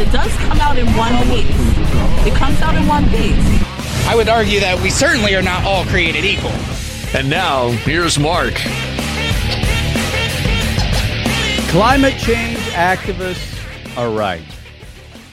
It 0.00 0.12
does 0.12 0.32
come 0.36 0.60
out 0.60 0.78
in 0.78 0.86
one 0.94 1.12
piece. 1.24 1.50
It 2.24 2.32
comes 2.32 2.60
out 2.60 2.76
in 2.76 2.86
one 2.86 3.08
piece. 3.10 3.34
I 4.06 4.14
would 4.14 4.28
argue 4.28 4.60
that 4.60 4.80
we 4.80 4.90
certainly 4.90 5.34
are 5.34 5.42
not 5.42 5.64
all 5.64 5.84
created 5.86 6.24
equal. 6.24 6.52
And 7.12 7.28
now, 7.28 7.70
here's 7.70 8.16
Mark. 8.16 8.54
Climate 11.72 12.16
change 12.16 12.58
activists 12.76 13.58
are 13.96 14.08
right. 14.08 14.44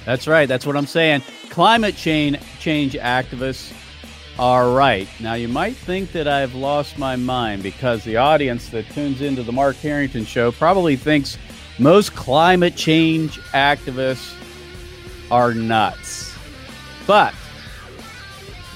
That's 0.04 0.28
right. 0.28 0.48
That's 0.48 0.66
what 0.66 0.76
I'm 0.76 0.88
saying. 0.88 1.22
Climate 1.52 1.96
change 1.96 2.40
change 2.60 2.94
activists 2.94 3.72
are 4.40 4.72
right. 4.72 5.08
Now, 5.20 5.36
you 5.36 5.48
might 5.48 5.76
think 5.76 6.12
that 6.14 6.28
I've 6.28 6.56
lost 6.56 6.98
my 6.98 7.16
mind 7.16 7.62
because 7.62 8.04
the 8.04 8.18
audience 8.18 8.70
that 8.70 8.90
tunes 8.90 9.22
into 9.22 9.44
the 9.44 9.52
Mark 9.52 9.76
Harrington 9.76 10.26
show 10.26 10.52
probably 10.52 10.96
thinks 10.96 11.38
most 11.78 12.16
climate 12.16 12.76
change 12.76 13.40
activists 13.52 14.36
are 15.36 15.54
nuts. 15.54 16.34
But 17.06 17.36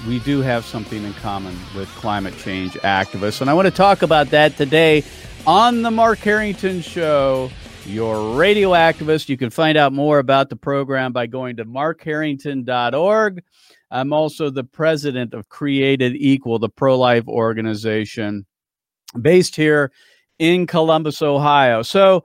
we 0.06 0.18
do 0.18 0.42
have 0.42 0.66
something 0.66 1.02
in 1.02 1.14
common 1.14 1.56
with 1.74 1.88
climate 1.96 2.36
change 2.36 2.74
activists. 2.74 3.40
And 3.40 3.48
I 3.48 3.54
want 3.54 3.64
to 3.64 3.72
talk 3.72 4.02
about 4.02 4.28
that 4.28 4.58
today 4.58 5.02
on 5.46 5.80
the 5.80 5.90
Mark 5.90 6.18
Harrington 6.18 6.82
Show, 6.82 7.50
your 7.86 8.36
radio 8.36 8.72
activist. 8.72 9.30
You 9.30 9.38
can 9.38 9.48
find 9.48 9.78
out 9.78 9.94
more 9.94 10.18
about 10.18 10.50
the 10.50 10.56
program 10.56 11.14
by 11.14 11.26
going 11.26 11.56
to 11.56 11.64
markharrington.org. 11.64 13.42
I'm 13.90 14.12
also 14.12 14.50
the 14.50 14.64
president 14.64 15.32
of 15.32 15.48
Created 15.48 16.14
Equal, 16.14 16.58
the 16.58 16.68
pro 16.68 16.98
life 16.98 17.26
organization 17.26 18.44
based 19.18 19.56
here 19.56 19.92
in 20.38 20.66
Columbus, 20.66 21.22
Ohio. 21.22 21.80
So, 21.80 22.22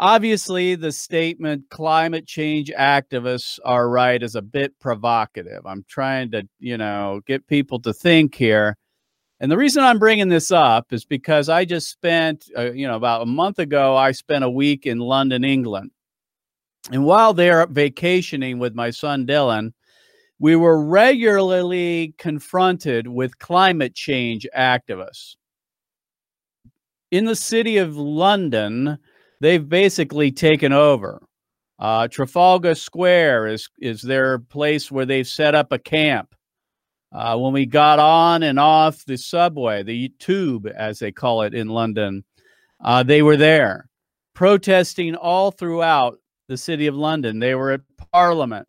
obviously, 0.00 0.74
the 0.74 0.90
statement 0.90 1.68
climate 1.70 2.26
change 2.26 2.72
activists 2.76 3.58
are 3.64 3.88
right 3.88 4.20
is 4.22 4.34
a 4.34 4.42
bit 4.42 4.76
provocative. 4.80 5.64
I'm 5.66 5.84
trying 5.88 6.32
to, 6.32 6.48
you 6.58 6.78
know, 6.78 7.20
get 7.26 7.46
people 7.46 7.78
to 7.80 7.92
think 7.92 8.34
here. 8.34 8.76
And 9.38 9.50
the 9.50 9.56
reason 9.56 9.84
I'm 9.84 9.98
bringing 9.98 10.28
this 10.28 10.50
up 10.50 10.92
is 10.92 11.04
because 11.04 11.48
I 11.48 11.64
just 11.64 11.88
spent, 11.88 12.50
uh, 12.56 12.72
you 12.72 12.86
know, 12.86 12.96
about 12.96 13.22
a 13.22 13.26
month 13.26 13.58
ago, 13.58 13.96
I 13.96 14.12
spent 14.12 14.44
a 14.44 14.50
week 14.50 14.86
in 14.86 14.98
London, 14.98 15.44
England. 15.44 15.92
And 16.90 17.04
while 17.04 17.32
there 17.34 17.66
vacationing 17.66 18.58
with 18.58 18.74
my 18.74 18.90
son 18.90 19.26
Dylan, 19.26 19.72
we 20.38 20.56
were 20.56 20.82
regularly 20.82 22.14
confronted 22.16 23.06
with 23.06 23.38
climate 23.38 23.94
change 23.94 24.46
activists. 24.56 25.36
In 27.10 27.26
the 27.26 27.36
city 27.36 27.76
of 27.76 27.96
London, 27.96 28.98
they've 29.40 29.68
basically 29.68 30.30
taken 30.30 30.72
over. 30.72 31.22
Uh, 31.78 32.08
Trafalgar 32.08 32.74
Square 32.74 33.46
is, 33.48 33.68
is 33.78 34.02
their 34.02 34.38
place 34.38 34.90
where 34.90 35.06
they've 35.06 35.26
set 35.26 35.54
up 35.54 35.72
a 35.72 35.78
camp. 35.78 36.34
Uh, 37.12 37.36
when 37.36 37.52
we 37.52 37.66
got 37.66 37.98
on 37.98 38.42
and 38.42 38.60
off 38.60 39.04
the 39.04 39.16
subway, 39.16 39.82
the 39.82 40.10
tube, 40.18 40.68
as 40.68 40.98
they 40.98 41.10
call 41.10 41.42
it 41.42 41.54
in 41.54 41.68
London, 41.68 42.22
uh, 42.84 43.02
they 43.02 43.22
were 43.22 43.36
there 43.36 43.88
protesting 44.34 45.16
all 45.16 45.50
throughout 45.50 46.18
the 46.48 46.56
city 46.56 46.86
of 46.86 46.94
London. 46.94 47.38
They 47.38 47.54
were 47.54 47.72
at 47.72 47.80
Parliament 48.12 48.68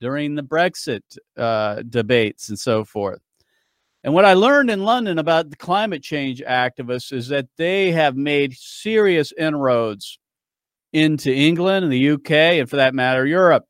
during 0.00 0.34
the 0.34 0.42
Brexit 0.42 1.02
uh, 1.36 1.82
debates 1.82 2.48
and 2.48 2.58
so 2.58 2.84
forth. 2.84 3.20
And 4.04 4.14
what 4.14 4.24
I 4.24 4.34
learned 4.34 4.70
in 4.70 4.82
London 4.82 5.18
about 5.18 5.50
the 5.50 5.56
climate 5.56 6.02
change 6.02 6.42
activists 6.42 7.12
is 7.12 7.28
that 7.28 7.46
they 7.56 7.92
have 7.92 8.16
made 8.16 8.56
serious 8.56 9.32
inroads 9.38 10.18
into 10.92 11.32
England 11.32 11.84
and 11.84 11.92
the 11.92 12.10
UK, 12.10 12.30
and 12.30 12.68
for 12.68 12.76
that 12.76 12.94
matter, 12.94 13.26
Europe. 13.26 13.66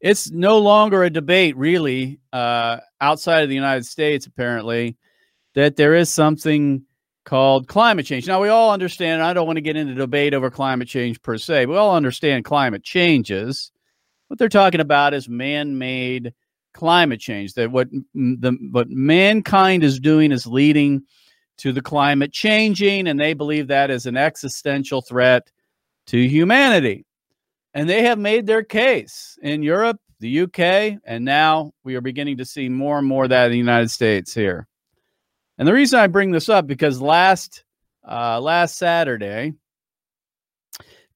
It's 0.00 0.30
no 0.30 0.58
longer 0.58 1.02
a 1.02 1.10
debate, 1.10 1.56
really, 1.56 2.20
uh, 2.32 2.78
outside 3.00 3.42
of 3.42 3.48
the 3.48 3.54
United 3.54 3.84
States, 3.84 4.26
apparently, 4.26 4.96
that 5.54 5.76
there 5.76 5.94
is 5.94 6.08
something 6.08 6.82
called 7.24 7.68
climate 7.68 8.06
change. 8.06 8.26
Now, 8.26 8.40
we 8.40 8.48
all 8.48 8.72
understand, 8.72 9.22
I 9.22 9.32
don't 9.32 9.46
want 9.46 9.56
to 9.56 9.62
get 9.62 9.76
into 9.76 9.94
debate 9.94 10.34
over 10.34 10.50
climate 10.50 10.88
change 10.88 11.20
per 11.20 11.36
se, 11.36 11.66
we 11.66 11.76
all 11.76 11.94
understand 11.94 12.44
climate 12.44 12.82
changes. 12.82 13.72
What 14.28 14.38
they're 14.38 14.48
talking 14.48 14.80
about 14.80 15.14
is 15.14 15.28
man-made 15.28 16.32
climate 16.74 17.20
change. 17.20 17.54
That 17.54 17.70
what 17.70 17.88
the 18.14 18.56
what 18.70 18.88
mankind 18.88 19.82
is 19.82 19.98
doing 19.98 20.32
is 20.32 20.46
leading 20.46 21.02
to 21.58 21.72
the 21.72 21.82
climate 21.82 22.32
changing, 22.32 23.08
and 23.08 23.18
they 23.18 23.34
believe 23.34 23.66
that 23.66 23.90
is 23.90 24.06
an 24.06 24.16
existential 24.16 25.02
threat 25.02 25.50
to 26.08 26.28
humanity. 26.28 27.06
And 27.74 27.88
they 27.88 28.02
have 28.02 28.18
made 28.18 28.46
their 28.46 28.62
case 28.62 29.38
in 29.42 29.62
Europe, 29.62 30.00
the 30.20 30.40
UK, 30.40 31.00
and 31.04 31.24
now 31.24 31.72
we 31.84 31.94
are 31.94 32.00
beginning 32.00 32.38
to 32.38 32.44
see 32.44 32.68
more 32.68 32.98
and 32.98 33.06
more 33.06 33.24
of 33.24 33.30
that 33.30 33.46
in 33.46 33.52
the 33.52 33.58
United 33.58 33.90
States 33.90 34.34
here. 34.34 34.66
And 35.58 35.66
the 35.66 35.72
reason 35.72 35.98
I 35.98 36.06
bring 36.06 36.30
this 36.30 36.48
up 36.48 36.66
because 36.66 37.00
last 37.00 37.64
uh, 38.08 38.40
last 38.40 38.76
Saturday, 38.78 39.52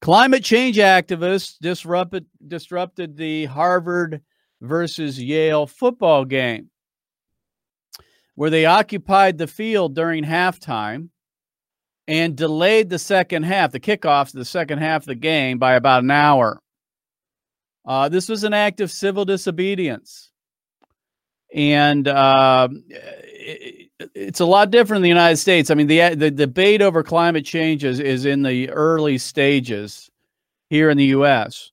Climate 0.03 0.43
change 0.43 0.75
activists 0.75 1.57
disrupted 1.61 2.25
disrupted 2.45 3.15
the 3.15 3.45
Harvard 3.45 4.19
versus 4.59 5.17
Yale 5.17 5.65
football 5.65 6.25
game, 6.25 6.69
where 8.35 8.49
they 8.49 8.65
occupied 8.65 9.37
the 9.37 9.47
field 9.47 9.95
during 9.95 10.25
halftime 10.25 11.07
and 12.07 12.35
delayed 12.35 12.89
the 12.89 12.99
second 12.99 13.43
half, 13.43 13.71
the 13.71 13.79
kickoffs 13.79 14.31
the 14.31 14.45
second 14.45 14.79
half 14.79 15.03
of 15.03 15.07
the 15.07 15.15
game 15.15 15.57
by 15.57 15.73
about 15.73 16.03
an 16.03 16.11
hour. 16.11 16.59
Uh, 17.85 18.09
this 18.09 18.29
was 18.29 18.43
an 18.43 18.53
act 18.53 18.81
of 18.81 18.91
civil 18.91 19.25
disobedience. 19.25 20.31
And 21.53 22.07
uh, 22.07 22.69
it, 22.89 23.89
it's 24.15 24.39
a 24.39 24.45
lot 24.45 24.71
different 24.71 24.99
in 24.99 25.03
the 25.03 25.09
United 25.09 25.37
States. 25.37 25.69
I 25.69 25.75
mean, 25.75 25.87
the 25.87 26.15
the 26.15 26.31
debate 26.31 26.81
over 26.81 27.03
climate 27.03 27.45
change 27.45 27.83
is, 27.83 27.99
is 27.99 28.25
in 28.25 28.41
the 28.41 28.69
early 28.71 29.17
stages 29.17 30.09
here 30.69 30.89
in 30.89 30.97
the 30.97 31.05
U.S., 31.05 31.71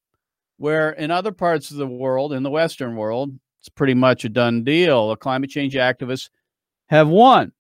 where 0.59 0.91
in 0.91 1.11
other 1.11 1.33
parts 1.33 1.71
of 1.71 1.79
the 1.79 1.87
world, 1.87 2.33
in 2.33 2.43
the 2.43 2.51
Western 2.51 2.97
world, 2.97 3.33
it's 3.61 3.71
pretty 3.71 3.95
much 3.95 4.25
a 4.25 4.29
done 4.29 4.65
deal. 4.65 5.09
The 5.09 5.17
climate 5.17 5.51
change 5.51 5.75
activists 5.75 6.29
have 6.89 7.09
won. 7.09 7.53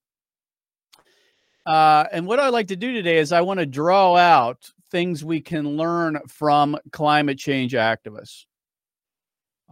Uh, 1.66 2.04
and 2.10 2.26
what 2.26 2.40
I 2.40 2.48
like 2.48 2.68
to 2.68 2.76
do 2.76 2.92
today 2.92 3.18
is 3.18 3.32
I 3.32 3.42
want 3.42 3.60
to 3.60 3.66
draw 3.66 4.16
out 4.16 4.70
things 4.90 5.24
we 5.24 5.40
can 5.40 5.76
learn 5.76 6.18
from 6.28 6.76
climate 6.90 7.38
change 7.38 7.72
activists. 7.72 8.44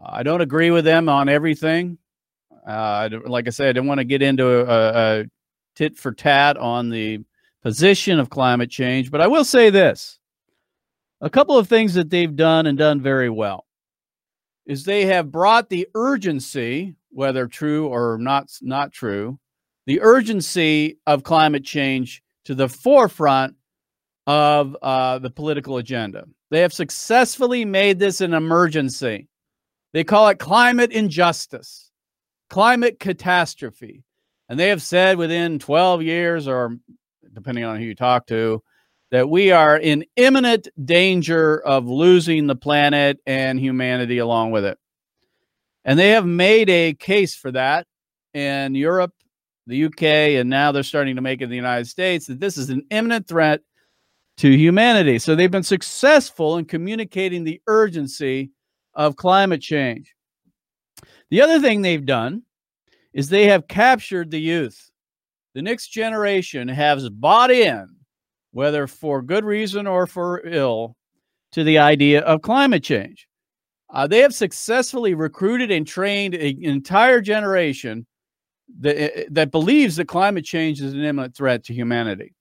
I 0.03 0.22
don't 0.22 0.41
agree 0.41 0.71
with 0.71 0.84
them 0.84 1.09
on 1.09 1.28
everything. 1.28 1.99
Uh, 2.66 3.09
like 3.25 3.47
I 3.47 3.50
said, 3.50 3.71
I 3.71 3.72
don't 3.72 3.87
want 3.87 3.99
to 3.99 4.04
get 4.04 4.22
into 4.22 4.47
a, 4.47 5.21
a 5.21 5.25
tit 5.75 5.97
for 5.97 6.12
tat 6.12 6.56
on 6.56 6.91
the 6.91 7.21
position 7.62 8.20
of 8.20 8.31
climate 8.31 8.70
change, 8.70 9.10
but 9.10 9.20
I 9.20 9.26
will 9.26 9.44
say 9.44 9.70
this 9.70 10.19
a 11.20 11.31
couple 11.31 11.59
of 11.59 11.69
things 11.69 11.94
that 11.94 12.10
they've 12.10 12.34
done 12.37 12.66
and 12.66 12.78
done 12.78 13.00
very 13.00 13.31
well 13.31 13.66
is 14.66 14.84
they 14.84 15.06
have 15.06 15.32
brought 15.32 15.69
the 15.69 15.88
urgency, 15.94 16.94
whether 17.11 17.46
true 17.46 17.88
or 17.88 18.19
not, 18.19 18.50
not 18.61 18.93
true, 18.93 19.38
the 19.88 20.02
urgency 20.02 20.99
of 21.06 21.23
climate 21.25 21.64
change 21.64 22.23
to 22.44 22.55
the 22.55 22.69
forefront 22.69 23.56
of 24.26 24.76
uh, 24.82 25.19
the 25.19 25.31
political 25.31 25.79
agenda. 25.79 26.26
They 26.50 26.61
have 26.61 26.75
successfully 26.75 27.64
made 27.64 27.99
this 27.99 28.20
an 28.20 28.35
emergency. 28.35 29.29
They 29.94 30.05
call 30.05 30.29
it 30.29 30.38
climate 30.38 30.93
injustice 30.93 31.90
climate 32.50 33.00
catastrophe. 33.00 34.05
And 34.50 34.61
they 34.61 34.69
have 34.69 34.82
said 34.82 35.17
within 35.17 35.58
12 35.58 36.02
years, 36.02 36.46
or 36.46 36.76
depending 37.32 37.64
on 37.64 37.79
who 37.79 37.84
you 37.84 37.94
talk 37.94 38.26
to, 38.26 38.62
that 39.11 39.31
we 39.31 39.52
are 39.52 39.79
in 39.79 40.05
imminent 40.17 40.69
danger 40.84 41.62
of 41.62 41.88
losing 41.88 42.46
the 42.46 42.56
planet 42.56 43.20
and 43.26 43.58
humanity 43.58 44.19
along 44.19 44.50
with 44.50 44.67
it. 44.67 44.79
And 45.82 45.99
they 45.99 46.11
have 46.11 46.26
made 46.26 46.69
a 46.69 46.93
case 46.93 47.34
for 47.34 47.52
that 47.52 47.87
in 48.34 48.75
Europe, 48.75 49.12
the 49.69 49.85
UK, 49.85 50.03
and 50.41 50.49
now 50.49 50.73
they're 50.73 50.82
starting 50.82 51.15
to 51.17 51.23
make 51.23 51.41
it 51.41 51.44
in 51.44 51.50
the 51.50 51.56
United 51.56 51.87
States 51.87 52.26
that 52.26 52.41
this 52.41 52.56
is 52.56 52.70
an 52.70 52.82
imminent 52.91 53.29
threat 53.29 53.61
to 54.38 54.50
humanity. 54.50 55.19
So 55.19 55.35
they've 55.35 55.50
been 55.50 55.62
successful 55.62 56.56
in 56.56 56.65
communicating 56.65 57.44
the 57.44 57.61
urgency 57.67 58.50
of 58.94 59.17
climate 59.17 59.61
change. 59.61 60.15
The 61.31 61.43
other 61.43 61.61
thing 61.61 61.82
they've 61.82 62.05
done 62.05 62.43
is 63.12 63.29
they 63.29 63.47
have 63.47 63.69
captured 63.69 64.31
the 64.31 64.41
youth. 64.41 64.91
The 65.55 65.62
next 65.62 65.88
generation 65.88 66.67
has 66.69 67.09
bought 67.11 67.50
in, 67.50 67.88
whether 68.53 68.87
for 68.87 69.20
good 69.20 69.44
reason 69.44 69.87
or 69.87 70.06
for 70.06 70.47
ill, 70.47 70.97
to 71.53 71.65
the 71.65 71.79
idea 71.79 72.20
of 72.23 72.43
climate 72.43 72.82
change. 72.82 73.29
Uh, 73.91 74.06
they 74.06 74.19
have 74.19 74.35
successfully 74.35 75.15
recruited 75.15 75.70
and 75.70 75.87
trained 75.87 76.35
an 76.35 76.62
entire 76.62 77.20
generation 77.20 78.06
that, 78.81 78.97
eh, 78.97 79.11
eh, 79.15 79.25
that 79.31 79.50
believes 79.50 79.97
that 79.97 80.06
climate 80.06 80.44
change 80.44 80.81
is 80.81 80.93
an 80.93 81.05
imminent 81.05 81.35
threat 81.35 81.65
to 81.65 81.75
humanity. 81.75 82.35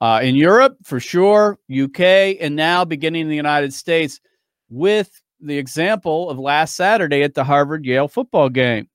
Uh, 0.00 0.20
in 0.22 0.34
Europe, 0.34 0.76
for 0.82 1.00
sure, 1.00 1.58
UK, 1.70 2.36
and 2.40 2.56
now 2.56 2.84
beginning 2.84 3.22
in 3.22 3.28
the 3.28 3.36
United 3.36 3.72
States, 3.72 4.20
with 4.68 5.22
the 5.40 5.56
example 5.56 6.30
of 6.30 6.38
last 6.38 6.74
Saturday 6.74 7.22
at 7.22 7.34
the 7.34 7.44
Harvard 7.44 7.84
Yale 7.84 8.08
football 8.08 8.48
game, 8.48 8.88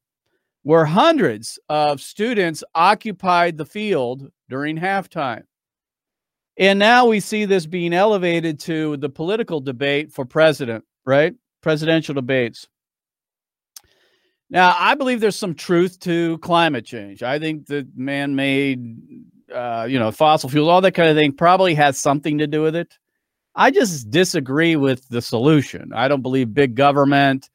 where 0.64 0.86
hundreds 0.86 1.58
of 1.70 2.02
students 2.02 2.64
occupied 2.76 3.58
the 3.58 3.66
field 3.66 4.30
during 4.50 4.78
halftime. 4.78 5.44
And 6.58 6.78
now 6.78 7.06
we 7.06 7.22
see 7.22 7.46
this 7.46 7.66
being 7.66 7.94
elevated 7.94 8.60
to 8.62 8.98
the 8.98 9.10
political 9.10 9.62
debate 9.62 10.12
for 10.12 10.26
president, 10.26 10.84
right? 11.06 11.34
Presidential 11.62 12.14
debates. 12.14 12.68
Now, 14.50 14.76
I 14.78 14.96
believe 14.96 15.20
there's 15.20 15.36
some 15.36 15.54
truth 15.54 16.00
to 16.02 16.38
climate 16.40 16.86
change. 16.86 17.22
I 17.22 17.38
think 17.38 17.68
that 17.68 17.96
man 17.96 18.36
made, 18.36 18.98
uh, 19.54 19.86
you 19.90 20.00
know, 20.00 20.12
fossil 20.12 20.50
fuels, 20.50 20.70
all 20.70 20.82
that 20.82 20.94
kind 20.94 21.10
of 21.10 21.16
thing 21.16 21.34
probably 21.34 21.76
has 21.76 22.00
something 22.00 22.38
to 22.40 22.48
do 22.48 22.64
with 22.64 22.76
it. 22.76 22.98
I 23.56 23.72
just 23.72 24.10
disagree 24.10 24.76
with 24.76 25.08
the 25.10 25.22
solution. 25.22 25.92
I 25.94 26.08
don't 26.08 26.22
believe 26.22 26.54
big 26.54 26.76
government 26.76 27.50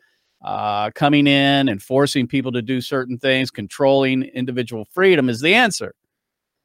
uh, 0.44 0.90
coming 0.94 1.26
in 1.26 1.68
and 1.68 1.82
forcing 1.82 2.28
people 2.28 2.52
to 2.52 2.62
do 2.62 2.80
certain 2.80 3.18
things, 3.18 3.50
controlling 3.50 4.22
individual 4.22 4.84
freedom 4.92 5.28
is 5.28 5.40
the 5.40 5.54
answer. 5.54 5.94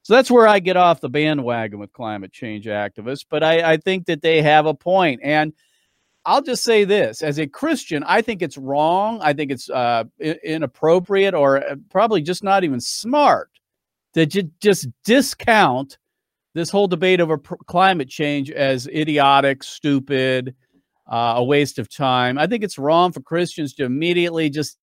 So 0.03 0.13
that's 0.13 0.31
where 0.31 0.47
I 0.47 0.59
get 0.59 0.77
off 0.77 1.01
the 1.01 1.09
bandwagon 1.09 1.79
with 1.79 1.93
climate 1.93 2.33
change 2.33 2.65
activists. 2.65 3.25
But 3.29 3.43
I, 3.43 3.73
I 3.73 3.77
think 3.77 4.05
that 4.07 4.21
they 4.21 4.41
have 4.41 4.65
a 4.65 4.73
point. 4.73 5.21
And 5.23 5.53
I'll 6.29 6.43
just 6.43 6.63
say 6.63 6.83
this 6.83 7.23
as 7.23 7.39
a 7.39 7.47
Christian, 7.47 8.03
I 8.03 8.21
think 8.21 8.43
it's 8.43 8.55
wrong. 8.55 9.19
I 9.19 9.33
think 9.33 9.49
it's 9.49 9.67
uh, 9.67 10.03
inappropriate 10.19 11.33
or 11.33 11.57
uh, 11.57 11.75
probably 11.89 12.21
just 12.21 12.43
not 12.43 12.63
even 12.63 12.79
smart 12.79 13.49
to 14.13 14.27
j- 14.27 14.51
just 14.61 14.87
discount 15.03 15.97
this 16.53 16.69
whole 16.69 16.87
debate 16.87 17.19
over 17.19 17.39
pr- 17.39 17.55
climate 17.65 18.09
change 18.09 18.51
as 18.51 18.85
idiotic, 18.89 19.63
stupid, 19.63 20.53
uh, 21.11 21.33
a 21.37 21.43
waste 21.43 21.79
of 21.79 21.89
time. 21.89 22.37
I 22.37 22.45
think 22.45 22.63
it's 22.63 22.77
wrong 22.77 23.11
for 23.11 23.21
Christians 23.21 23.73
to 23.73 23.85
immediately 23.85 24.51
just 24.51 24.77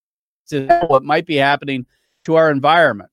to 0.49 0.67
what 0.89 1.05
might 1.05 1.27
be 1.27 1.37
happening 1.37 1.87
to 2.25 2.35
our 2.35 2.51
environment. 2.51 3.11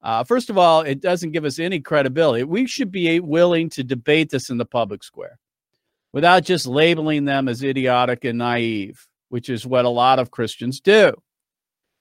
Uh, 0.00 0.24
first 0.24 0.48
of 0.48 0.56
all, 0.56 0.80
it 0.80 1.02
doesn't 1.02 1.32
give 1.32 1.44
us 1.44 1.58
any 1.58 1.80
credibility. 1.80 2.44
We 2.44 2.66
should 2.66 2.90
be 2.90 3.20
willing 3.20 3.68
to 3.70 3.84
debate 3.84 4.30
this 4.30 4.48
in 4.48 4.56
the 4.56 4.64
public 4.64 5.04
square 5.04 5.38
without 6.12 6.44
just 6.44 6.66
labeling 6.66 7.24
them 7.24 7.48
as 7.48 7.62
idiotic 7.62 8.24
and 8.24 8.38
naive, 8.38 9.06
which 9.28 9.48
is 9.48 9.66
what 9.66 9.84
a 9.84 9.90
lot 9.90 10.18
of 10.18 10.30
Christians 10.30 10.80
do. 10.80 11.12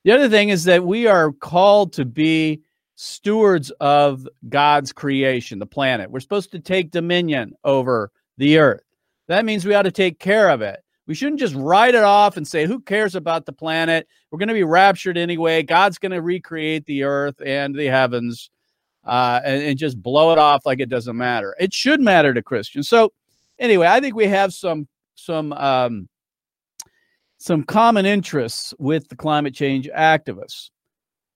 The 0.04 0.12
other 0.12 0.30
thing 0.30 0.50
is 0.50 0.64
that 0.66 0.86
we 0.86 1.08
are 1.08 1.32
called 1.32 1.94
to 1.94 2.06
be 2.06 2.62
stewards 2.96 3.70
of 3.80 4.28
God's 4.50 4.92
creation, 4.92 5.60
the 5.60 5.66
planet. 5.66 6.10
We're 6.10 6.20
supposed 6.20 6.52
to 6.52 6.60
take 6.60 6.92
dominion 6.92 7.54
over 7.64 8.12
the 8.38 8.58
earth. 8.58 8.84
That 9.28 9.46
means 9.46 9.66
we 9.66 9.74
ought 9.74 9.84
to 9.84 9.92
take 9.92 10.20
care 10.20 10.50
of 10.50 10.62
it. 10.62 10.82
We 11.06 11.16
shouldn't 11.16 11.40
just 11.40 11.56
write 11.56 11.96
it 11.96 12.04
off 12.04 12.38
and 12.38 12.48
say, 12.48 12.66
who 12.66 12.82
cares 12.82 13.16
about 13.16 13.46
the 13.46 13.54
planet? 13.54 14.08
We're 14.30 14.40
going 14.40 14.48
to 14.50 14.54
be 14.54 14.64
raptured 14.64 15.18
anyway. 15.18 15.64
God's 15.64 15.98
going 15.98 16.12
to 16.12 16.22
recreate 16.22 16.86
the 16.86 17.04
earth 17.04 17.42
and 17.46 17.74
the 17.74 17.86
heavens 17.86 18.50
uh, 19.06 19.40
and, 19.44 19.64
and 19.64 19.78
just 19.78 20.02
blow 20.02 20.34
it 20.34 20.38
off 20.38 20.66
like 20.66 20.80
it 20.80 20.90
doesn't 20.90 21.16
matter. 21.16 21.56
It 21.60 21.74
should 21.74 22.02
matter 22.02 22.34
to 22.34 22.42
Christians. 22.42 22.90
So, 22.90 23.14
anyway, 23.60 23.88
I 23.88 24.00
think 24.00 24.16
we 24.16 24.28
have 24.28 24.54
some, 24.54 24.88
some, 25.16 25.54
um, 25.54 26.08
some 27.38 27.64
common 27.64 28.06
interests 28.06 28.74
with 28.80 29.08
the 29.10 29.16
climate 29.16 29.54
change 29.54 29.90
activists. 29.96 30.70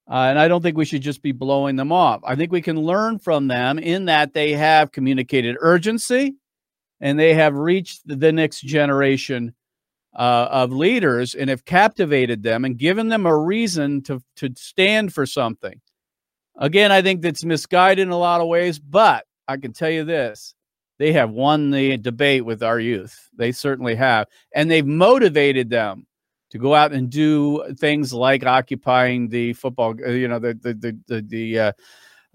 Uh, 0.09 0.27
and 0.29 0.39
I 0.39 0.47
don't 0.47 0.61
think 0.61 0.77
we 0.77 0.85
should 0.85 1.01
just 1.01 1.21
be 1.21 1.31
blowing 1.31 1.75
them 1.75 1.91
off. 1.91 2.21
I 2.25 2.35
think 2.35 2.51
we 2.51 2.61
can 2.61 2.77
learn 2.77 3.19
from 3.19 3.47
them 3.47 3.79
in 3.79 4.05
that 4.05 4.33
they 4.33 4.51
have 4.53 4.91
communicated 4.91 5.55
urgency 5.59 6.35
and 6.99 7.17
they 7.17 7.33
have 7.33 7.55
reached 7.55 8.01
the 8.05 8.31
next 8.31 8.61
generation 8.61 9.53
uh, 10.13 10.47
of 10.51 10.73
leaders 10.73 11.35
and 11.35 11.49
have 11.49 11.63
captivated 11.63 12.43
them 12.43 12.65
and 12.65 12.77
given 12.77 13.07
them 13.07 13.25
a 13.25 13.37
reason 13.37 14.01
to, 14.03 14.21
to 14.35 14.49
stand 14.57 15.13
for 15.13 15.25
something. 15.25 15.79
Again, 16.57 16.91
I 16.91 17.01
think 17.01 17.21
that's 17.21 17.45
misguided 17.45 18.05
in 18.05 18.11
a 18.11 18.17
lot 18.17 18.41
of 18.41 18.47
ways, 18.47 18.79
but 18.79 19.25
I 19.47 19.57
can 19.57 19.71
tell 19.71 19.89
you 19.89 20.03
this 20.03 20.53
they 21.01 21.13
have 21.13 21.31
won 21.31 21.71
the 21.71 21.97
debate 21.97 22.45
with 22.45 22.61
our 22.61 22.79
youth. 22.79 23.27
They 23.35 23.51
certainly 23.51 23.95
have. 23.95 24.27
And 24.53 24.69
they've 24.69 24.85
motivated 24.85 25.67
them 25.71 26.05
to 26.51 26.59
go 26.59 26.75
out 26.75 26.93
and 26.93 27.09
do 27.09 27.73
things 27.79 28.13
like 28.13 28.45
occupying 28.45 29.27
the 29.27 29.53
football, 29.53 29.95
uh, 30.05 30.11
you 30.11 30.27
know, 30.27 30.37
the, 30.37 30.53
the, 30.53 30.73
the, 30.75 30.99
the, 31.07 31.21
the 31.23 31.59
uh, 31.59 31.71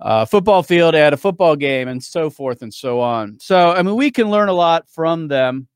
uh, 0.01 0.25
football 0.25 0.65
field 0.65 0.97
at 0.97 1.13
a 1.13 1.17
football 1.17 1.55
game 1.55 1.87
and 1.87 2.03
so 2.03 2.29
forth 2.29 2.61
and 2.61 2.75
so 2.75 2.99
on. 3.01 3.39
So, 3.39 3.71
I 3.71 3.83
mean, 3.83 3.95
we 3.95 4.11
can 4.11 4.31
learn 4.31 4.49
a 4.49 4.53
lot 4.53 4.89
from 4.89 5.29
them. 5.29 5.69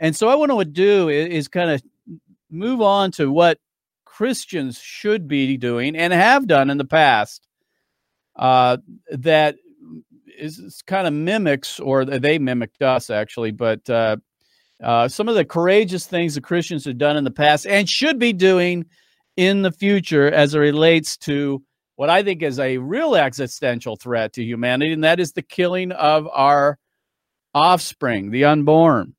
And 0.00 0.16
so, 0.16 0.28
I 0.28 0.36
want 0.36 0.50
to 0.50 0.64
do 0.64 1.10
is, 1.10 1.28
is 1.28 1.48
kind 1.48 1.70
of 1.70 1.82
move 2.50 2.80
on 2.80 3.10
to 3.12 3.30
what 3.30 3.58
Christians 4.06 4.78
should 4.78 5.28
be 5.28 5.58
doing 5.58 5.96
and 5.96 6.14
have 6.14 6.46
done 6.46 6.70
in 6.70 6.78
the 6.78 6.86
past 6.86 7.46
uh, 8.36 8.78
that 9.10 9.56
is, 10.38 10.82
kind 10.86 11.06
of 11.06 11.12
mimics, 11.12 11.80
or 11.80 12.04
they 12.04 12.38
mimicked 12.38 12.82
us 12.82 13.10
actually, 13.10 13.50
but 13.50 13.88
uh, 13.90 14.16
uh, 14.82 15.08
some 15.08 15.28
of 15.28 15.34
the 15.34 15.44
courageous 15.44 16.06
things 16.06 16.34
the 16.34 16.40
Christians 16.40 16.84
have 16.84 16.98
done 16.98 17.16
in 17.16 17.24
the 17.24 17.30
past 17.30 17.66
and 17.66 17.88
should 17.88 18.18
be 18.18 18.32
doing 18.32 18.86
in 19.36 19.62
the 19.62 19.72
future 19.72 20.30
as 20.30 20.54
it 20.54 20.58
relates 20.58 21.16
to 21.16 21.62
what 21.96 22.10
I 22.10 22.22
think 22.22 22.42
is 22.42 22.60
a 22.60 22.78
real 22.78 23.16
existential 23.16 23.96
threat 23.96 24.32
to 24.34 24.44
humanity, 24.44 24.92
and 24.92 25.04
that 25.04 25.18
is 25.18 25.32
the 25.32 25.42
killing 25.42 25.90
of 25.92 26.28
our 26.32 26.78
offspring, 27.54 28.30
the 28.30 28.44
unborn. 28.44 29.14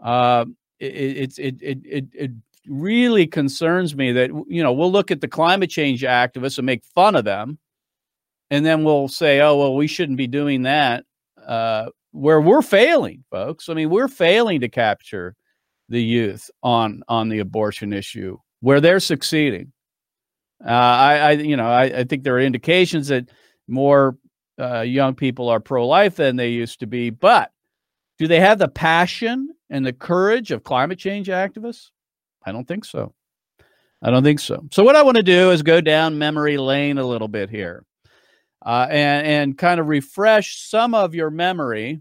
Uh, 0.00 0.44
it, 0.78 1.36
it, 1.38 1.60
it, 1.60 1.78
it, 1.84 2.04
it 2.14 2.30
really 2.68 3.26
concerns 3.26 3.96
me 3.96 4.12
that, 4.12 4.30
you 4.46 4.62
know, 4.62 4.72
we'll 4.72 4.92
look 4.92 5.10
at 5.10 5.20
the 5.20 5.26
climate 5.26 5.70
change 5.70 6.02
activists 6.02 6.58
and 6.58 6.66
make 6.66 6.84
fun 6.94 7.16
of 7.16 7.24
them. 7.24 7.58
And 8.50 8.64
then 8.64 8.84
we'll 8.84 9.08
say, 9.08 9.40
oh, 9.40 9.56
well, 9.56 9.74
we 9.74 9.86
shouldn't 9.86 10.18
be 10.18 10.26
doing 10.26 10.62
that. 10.62 11.04
Uh, 11.46 11.90
where 12.12 12.40
we're 12.40 12.62
failing, 12.62 13.24
folks. 13.30 13.68
I 13.68 13.74
mean, 13.74 13.90
we're 13.90 14.08
failing 14.08 14.60
to 14.60 14.68
capture 14.68 15.34
the 15.88 16.02
youth 16.02 16.50
on 16.62 17.02
on 17.08 17.28
the 17.28 17.38
abortion 17.38 17.92
issue 17.92 18.38
where 18.60 18.80
they're 18.80 19.00
succeeding. 19.00 19.72
Uh, 20.64 20.70
I, 20.70 21.16
I, 21.16 21.30
you 21.32 21.56
know, 21.56 21.68
I, 21.68 21.84
I, 21.84 22.04
think 22.04 22.24
there 22.24 22.34
are 22.34 22.40
indications 22.40 23.08
that 23.08 23.30
more 23.68 24.18
uh, 24.58 24.80
young 24.80 25.14
people 25.14 25.48
are 25.48 25.60
pro-life 25.60 26.16
than 26.16 26.34
they 26.34 26.48
used 26.48 26.80
to 26.80 26.86
be. 26.86 27.10
But 27.10 27.52
do 28.18 28.26
they 28.26 28.40
have 28.40 28.58
the 28.58 28.68
passion 28.68 29.50
and 29.70 29.86
the 29.86 29.92
courage 29.92 30.50
of 30.50 30.64
climate 30.64 30.98
change 30.98 31.28
activists? 31.28 31.90
I 32.44 32.50
don't 32.50 32.66
think 32.66 32.84
so. 32.84 33.14
I 34.02 34.10
don't 34.10 34.24
think 34.24 34.40
so. 34.40 34.66
So 34.72 34.82
what 34.82 34.96
I 34.96 35.02
want 35.02 35.16
to 35.16 35.22
do 35.22 35.50
is 35.50 35.62
go 35.62 35.80
down 35.80 36.18
memory 36.18 36.56
lane 36.56 36.98
a 36.98 37.06
little 37.06 37.28
bit 37.28 37.50
here, 37.50 37.84
uh, 38.64 38.86
and 38.90 39.26
and 39.26 39.58
kind 39.58 39.80
of 39.80 39.86
refresh 39.86 40.58
some 40.58 40.94
of 40.94 41.14
your 41.14 41.30
memory 41.30 42.00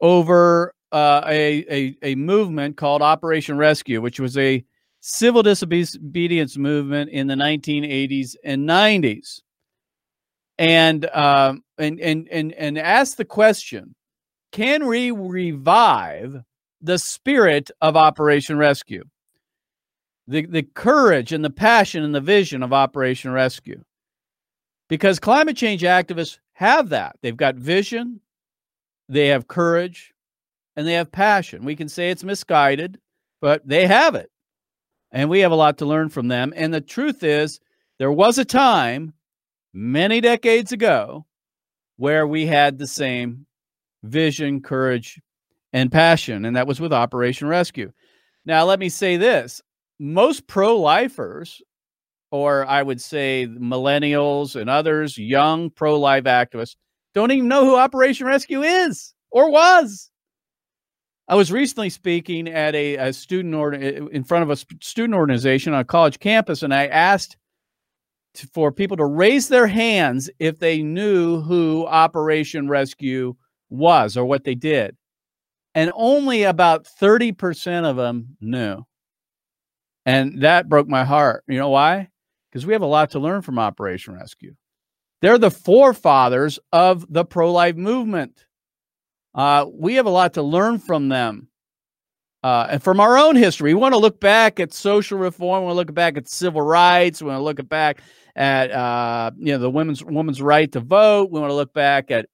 over 0.00 0.74
uh, 0.92 1.22
a, 1.26 1.64
a 1.70 1.96
a 2.02 2.14
movement 2.14 2.76
called 2.76 3.02
Operation 3.02 3.56
Rescue, 3.56 4.00
which 4.00 4.20
was 4.20 4.36
a 4.36 4.64
civil 5.00 5.42
disobedience 5.42 6.56
movement 6.56 7.10
in 7.10 7.26
the 7.26 7.34
1980s 7.34 8.36
and 8.44 8.68
90s 8.68 9.40
and 10.58 11.08
um, 11.12 11.64
and 11.78 12.00
and 12.00 12.28
and 12.30 12.52
and 12.52 12.78
ask 12.78 13.16
the 13.16 13.24
question 13.24 13.94
can 14.52 14.86
we 14.86 15.10
revive 15.10 16.42
the 16.80 16.98
spirit 16.98 17.70
of 17.80 17.96
operation 17.96 18.58
rescue? 18.58 19.04
The 20.28 20.46
the 20.46 20.62
courage 20.62 21.32
and 21.32 21.44
the 21.44 21.50
passion 21.50 22.04
and 22.04 22.14
the 22.14 22.20
vision 22.20 22.62
of 22.62 22.72
operation 22.72 23.32
rescue 23.32 23.82
because 24.92 25.18
climate 25.18 25.56
change 25.56 25.80
activists 25.82 26.38
have 26.52 26.90
that 26.90 27.16
they've 27.22 27.36
got 27.36 27.54
vision 27.56 28.20
they 29.08 29.28
have 29.28 29.48
courage 29.48 30.12
and 30.76 30.86
they 30.86 30.92
have 30.92 31.10
passion 31.10 31.64
we 31.64 31.74
can 31.74 31.88
say 31.88 32.10
it's 32.10 32.22
misguided 32.24 33.00
but 33.40 33.66
they 33.66 33.86
have 33.86 34.14
it 34.14 34.30
and 35.12 35.28
we 35.28 35.40
have 35.40 35.52
a 35.52 35.56
lot 35.56 35.78
to 35.78 35.86
learn 35.86 36.08
from 36.08 36.28
them. 36.28 36.52
And 36.56 36.72
the 36.72 36.80
truth 36.80 37.22
is, 37.22 37.60
there 37.98 38.10
was 38.10 38.38
a 38.38 38.44
time 38.44 39.12
many 39.72 40.20
decades 40.20 40.72
ago 40.72 41.26
where 41.96 42.26
we 42.26 42.46
had 42.46 42.78
the 42.78 42.86
same 42.86 43.46
vision, 44.02 44.62
courage, 44.62 45.20
and 45.72 45.92
passion, 45.92 46.44
and 46.44 46.56
that 46.56 46.66
was 46.66 46.80
with 46.80 46.92
Operation 46.92 47.46
Rescue. 47.46 47.92
Now, 48.44 48.64
let 48.64 48.80
me 48.80 48.88
say 48.88 49.16
this 49.16 49.62
most 49.98 50.46
pro 50.46 50.78
lifers, 50.78 51.62
or 52.32 52.66
I 52.66 52.82
would 52.82 53.00
say 53.00 53.46
millennials 53.46 54.58
and 54.58 54.68
others, 54.68 55.18
young 55.18 55.70
pro 55.70 56.00
life 56.00 56.24
activists, 56.24 56.76
don't 57.14 57.30
even 57.30 57.46
know 57.46 57.64
who 57.64 57.76
Operation 57.76 58.26
Rescue 58.26 58.62
is 58.62 59.14
or 59.30 59.50
was. 59.50 60.10
I 61.28 61.34
was 61.34 61.52
recently 61.52 61.90
speaking 61.90 62.48
at 62.48 62.74
a, 62.74 62.96
a 62.96 63.12
student 63.12 63.54
or 63.54 63.74
in 63.74 64.24
front 64.24 64.42
of 64.42 64.50
a 64.50 64.56
student 64.82 65.14
organization 65.14 65.74
on 65.74 65.80
a 65.80 65.84
college 65.84 66.18
campus, 66.18 66.62
and 66.62 66.74
I 66.74 66.86
asked 66.86 67.36
to, 68.34 68.46
for 68.48 68.72
people 68.72 68.96
to 68.96 69.04
raise 69.04 69.48
their 69.48 69.66
hands 69.66 70.30
if 70.38 70.58
they 70.58 70.82
knew 70.82 71.40
who 71.42 71.86
Operation 71.86 72.68
Rescue 72.68 73.34
was 73.68 74.16
or 74.16 74.24
what 74.24 74.44
they 74.44 74.54
did. 74.54 74.96
And 75.74 75.92
only 75.94 76.42
about 76.42 76.86
30% 77.00 77.84
of 77.88 77.96
them 77.96 78.36
knew. 78.40 78.82
And 80.04 80.42
that 80.42 80.68
broke 80.68 80.88
my 80.88 81.04
heart. 81.04 81.44
You 81.46 81.58
know 81.58 81.70
why? 81.70 82.08
Because 82.52 82.66
we 82.66 82.74
have 82.74 82.82
a 82.82 82.86
lot 82.86 83.12
to 83.12 83.18
learn 83.18 83.40
from 83.40 83.58
Operation 83.58 84.14
Rescue. 84.14 84.54
They're 85.22 85.38
the 85.38 85.50
forefathers 85.50 86.58
of 86.70 87.10
the 87.10 87.24
pro 87.24 87.50
life 87.50 87.76
movement. 87.76 88.44
Uh, 89.34 89.66
we 89.72 89.94
have 89.94 90.06
a 90.06 90.10
lot 90.10 90.34
to 90.34 90.42
learn 90.42 90.78
from 90.78 91.08
them. 91.08 91.48
Uh, 92.42 92.66
and 92.70 92.82
from 92.82 92.98
our 92.98 93.16
own 93.16 93.36
history, 93.36 93.72
we 93.72 93.80
want 93.80 93.94
to 93.94 94.00
look 94.00 94.20
back 94.20 94.58
at 94.58 94.74
social 94.74 95.16
reform. 95.16 95.62
We 95.62 95.66
want 95.66 95.74
to 95.74 95.78
look 95.78 95.94
back 95.94 96.16
at 96.16 96.28
civil 96.28 96.60
rights. 96.60 97.22
We 97.22 97.28
want 97.28 97.38
to 97.38 97.44
look 97.44 97.68
back 97.68 98.02
at 98.34 98.72
uh, 98.72 99.30
you 99.38 99.52
know 99.52 99.58
the 99.58 99.70
women's 99.70 100.04
woman's 100.04 100.42
right 100.42 100.70
to 100.72 100.80
vote. 100.80 101.30
We 101.30 101.38
want 101.38 101.50
to 101.50 101.54
look 101.54 101.72
back 101.72 102.10
at 102.10 102.26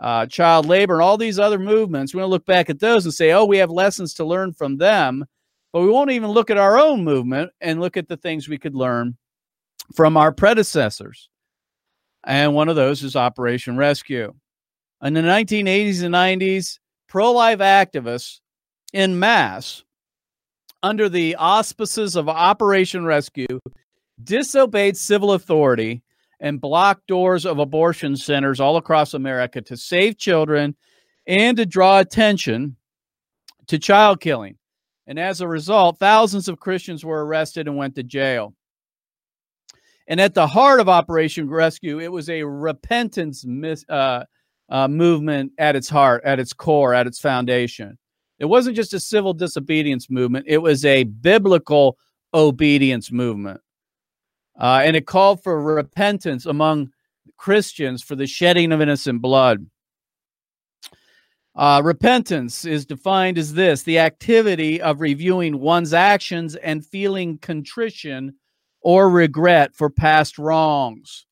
uh, 0.00 0.26
child 0.26 0.66
labor 0.66 0.94
and 0.94 1.02
all 1.02 1.16
these 1.16 1.38
other 1.38 1.60
movements. 1.60 2.12
We 2.12 2.18
want 2.18 2.26
to 2.26 2.32
look 2.32 2.46
back 2.46 2.68
at 2.70 2.80
those 2.80 3.04
and 3.04 3.14
say, 3.14 3.30
oh, 3.30 3.44
we 3.44 3.58
have 3.58 3.70
lessons 3.70 4.14
to 4.14 4.24
learn 4.24 4.52
from 4.52 4.78
them. 4.78 5.24
But 5.72 5.82
we 5.82 5.88
won't 5.88 6.10
even 6.10 6.30
look 6.30 6.50
at 6.50 6.58
our 6.58 6.76
own 6.76 7.04
movement 7.04 7.52
and 7.60 7.80
look 7.80 7.96
at 7.96 8.08
the 8.08 8.16
things 8.16 8.48
we 8.48 8.58
could 8.58 8.74
learn 8.74 9.16
from 9.94 10.16
our 10.16 10.32
predecessors. 10.32 11.28
And 12.24 12.54
one 12.54 12.68
of 12.68 12.76
those 12.76 13.02
is 13.02 13.16
Operation 13.16 13.76
Rescue. 13.76 14.34
In 15.02 15.14
the 15.14 15.20
1980s 15.20 16.02
and 16.02 16.14
90s, 16.14 16.78
pro 17.08 17.32
life 17.32 17.58
activists 17.58 18.40
in 18.92 19.18
mass, 19.18 19.82
under 20.82 21.08
the 21.08 21.36
auspices 21.36 22.16
of 22.16 22.28
Operation 22.28 23.04
Rescue, 23.04 23.60
disobeyed 24.22 24.96
civil 24.96 25.32
authority 25.32 26.02
and 26.40 26.60
blocked 26.60 27.06
doors 27.06 27.46
of 27.46 27.58
abortion 27.58 28.16
centers 28.16 28.60
all 28.60 28.76
across 28.76 29.14
America 29.14 29.60
to 29.62 29.76
save 29.76 30.18
children 30.18 30.76
and 31.26 31.56
to 31.56 31.66
draw 31.66 32.00
attention 32.00 32.76
to 33.68 33.78
child 33.78 34.20
killing. 34.20 34.56
And 35.06 35.18
as 35.18 35.40
a 35.40 35.48
result, 35.48 35.98
thousands 35.98 36.48
of 36.48 36.60
Christians 36.60 37.04
were 37.04 37.24
arrested 37.24 37.66
and 37.66 37.76
went 37.76 37.94
to 37.96 38.02
jail. 38.02 38.54
And 40.12 40.20
at 40.20 40.34
the 40.34 40.46
heart 40.46 40.78
of 40.78 40.90
Operation 40.90 41.48
Rescue, 41.48 41.98
it 41.98 42.12
was 42.12 42.28
a 42.28 42.42
repentance 42.42 43.46
mis- 43.46 43.86
uh, 43.88 44.24
uh, 44.68 44.86
movement 44.86 45.52
at 45.56 45.74
its 45.74 45.88
heart, 45.88 46.22
at 46.26 46.38
its 46.38 46.52
core, 46.52 46.92
at 46.92 47.06
its 47.06 47.18
foundation. 47.18 47.96
It 48.38 48.44
wasn't 48.44 48.76
just 48.76 48.92
a 48.92 49.00
civil 49.00 49.32
disobedience 49.32 50.10
movement, 50.10 50.44
it 50.46 50.58
was 50.58 50.84
a 50.84 51.04
biblical 51.04 51.96
obedience 52.34 53.10
movement. 53.10 53.62
Uh, 54.60 54.82
and 54.84 54.96
it 54.96 55.06
called 55.06 55.42
for 55.42 55.58
repentance 55.62 56.44
among 56.44 56.90
Christians 57.38 58.02
for 58.02 58.14
the 58.14 58.26
shedding 58.26 58.70
of 58.70 58.82
innocent 58.82 59.22
blood. 59.22 59.64
Uh, 61.54 61.80
repentance 61.82 62.66
is 62.66 62.84
defined 62.84 63.38
as 63.38 63.54
this 63.54 63.82
the 63.82 63.98
activity 63.98 64.78
of 64.78 65.00
reviewing 65.00 65.58
one's 65.58 65.94
actions 65.94 66.54
and 66.56 66.84
feeling 66.84 67.38
contrition 67.38 68.34
or 68.82 69.08
regret 69.08 69.74
for 69.74 69.90
past 69.90 70.38
wrongs. 70.38 71.26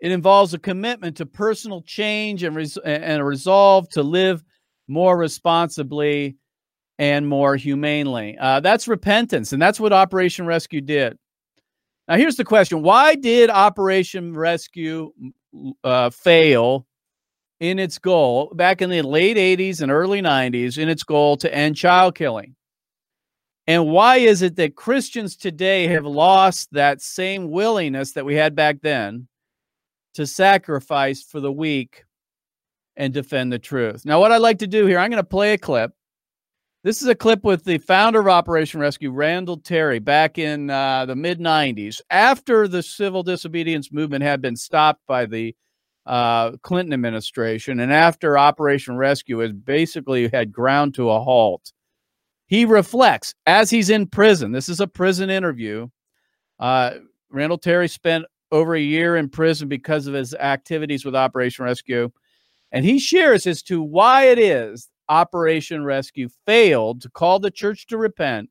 It 0.00 0.12
involves 0.12 0.54
a 0.54 0.58
commitment 0.58 1.16
to 1.16 1.26
personal 1.26 1.82
change 1.82 2.42
and, 2.44 2.54
res- 2.54 2.76
and 2.78 3.20
a 3.20 3.24
resolve 3.24 3.88
to 3.90 4.02
live 4.02 4.44
more 4.86 5.16
responsibly 5.18 6.36
and 6.98 7.28
more 7.28 7.56
humanely. 7.56 8.36
Uh, 8.38 8.60
that's 8.60 8.88
repentance, 8.88 9.52
and 9.52 9.60
that's 9.60 9.80
what 9.80 9.92
Operation 9.92 10.46
Rescue 10.46 10.80
did. 10.80 11.18
Now, 12.06 12.16
here's 12.16 12.36
the 12.36 12.44
question 12.44 12.82
Why 12.82 13.14
did 13.14 13.50
Operation 13.50 14.36
Rescue 14.36 15.12
uh, 15.84 16.10
fail 16.10 16.86
in 17.60 17.78
its 17.78 17.98
goal 17.98 18.52
back 18.54 18.82
in 18.82 18.90
the 18.90 19.02
late 19.02 19.36
80s 19.36 19.82
and 19.82 19.90
early 19.90 20.22
90s 20.22 20.78
in 20.78 20.88
its 20.88 21.02
goal 21.02 21.36
to 21.38 21.54
end 21.54 21.76
child 21.76 22.14
killing? 22.14 22.54
And 23.68 23.86
why 23.86 24.16
is 24.16 24.42
it 24.42 24.56
that 24.56 24.74
Christians 24.74 25.36
today 25.36 25.86
have 25.86 26.04
lost 26.04 26.72
that 26.72 27.00
same 27.00 27.50
willingness 27.50 28.12
that 28.12 28.24
we 28.24 28.34
had 28.34 28.56
back 28.56 28.80
then 28.80 29.28
to 30.14 30.26
sacrifice 30.26 31.22
for 31.22 31.38
the 31.38 31.52
weak 31.52 32.04
and 32.96 33.14
defend 33.14 33.52
the 33.52 33.60
truth? 33.60 34.04
Now, 34.04 34.18
what 34.18 34.32
I'd 34.32 34.38
like 34.38 34.58
to 34.58 34.66
do 34.66 34.86
here, 34.86 34.98
I'm 34.98 35.10
going 35.10 35.22
to 35.22 35.28
play 35.28 35.52
a 35.52 35.58
clip 35.58 35.92
this 36.84 37.02
is 37.02 37.08
a 37.08 37.14
clip 37.14 37.42
with 37.42 37.64
the 37.64 37.78
founder 37.78 38.20
of 38.20 38.28
Operation 38.28 38.78
Rescue, 38.78 39.10
Randall 39.10 39.56
Terry, 39.56 39.98
back 39.98 40.38
in 40.38 40.70
uh, 40.70 41.06
the 41.06 41.16
mid 41.16 41.40
90s, 41.40 42.00
after 42.08 42.68
the 42.68 42.84
civil 42.84 43.24
disobedience 43.24 43.92
movement 43.92 44.22
had 44.22 44.40
been 44.40 44.54
stopped 44.54 45.02
by 45.06 45.26
the 45.26 45.56
uh, 46.06 46.52
Clinton 46.62 46.92
administration, 46.92 47.80
and 47.80 47.92
after 47.92 48.38
Operation 48.38 48.96
Rescue 48.96 49.38
has 49.38 49.52
basically 49.52 50.28
had 50.28 50.52
ground 50.52 50.94
to 50.94 51.10
a 51.10 51.20
halt. 51.20 51.72
He 52.48 52.64
reflects 52.64 53.34
as 53.46 53.70
he's 53.70 53.90
in 53.90 54.06
prison. 54.06 54.52
This 54.52 54.68
is 54.68 54.80
a 54.80 54.86
prison 54.86 55.28
interview. 55.28 55.88
Uh, 56.58 56.94
Randall 57.30 57.58
Terry 57.58 57.88
spent 57.88 58.24
over 58.50 58.74
a 58.74 58.80
year 58.80 59.16
in 59.16 59.28
prison 59.28 59.68
because 59.68 60.06
of 60.06 60.14
his 60.14 60.34
activities 60.34 61.04
with 61.04 61.14
Operation 61.14 61.66
Rescue. 61.66 62.10
And 62.72 62.84
he 62.84 62.98
shares 62.98 63.46
as 63.46 63.62
to 63.64 63.82
why 63.82 64.24
it 64.24 64.38
is 64.38 64.88
Operation 65.10 65.84
Rescue 65.84 66.30
failed 66.46 67.02
to 67.02 67.10
call 67.10 67.38
the 67.38 67.50
church 67.50 67.86
to 67.88 67.98
repent 67.98 68.48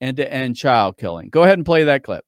and 0.00 0.16
to 0.16 0.32
end 0.32 0.56
child 0.56 0.96
killing. 0.98 1.28
Go 1.28 1.44
ahead 1.44 1.58
and 1.58 1.64
play 1.64 1.84
that 1.84 2.02
clip. 2.02 2.24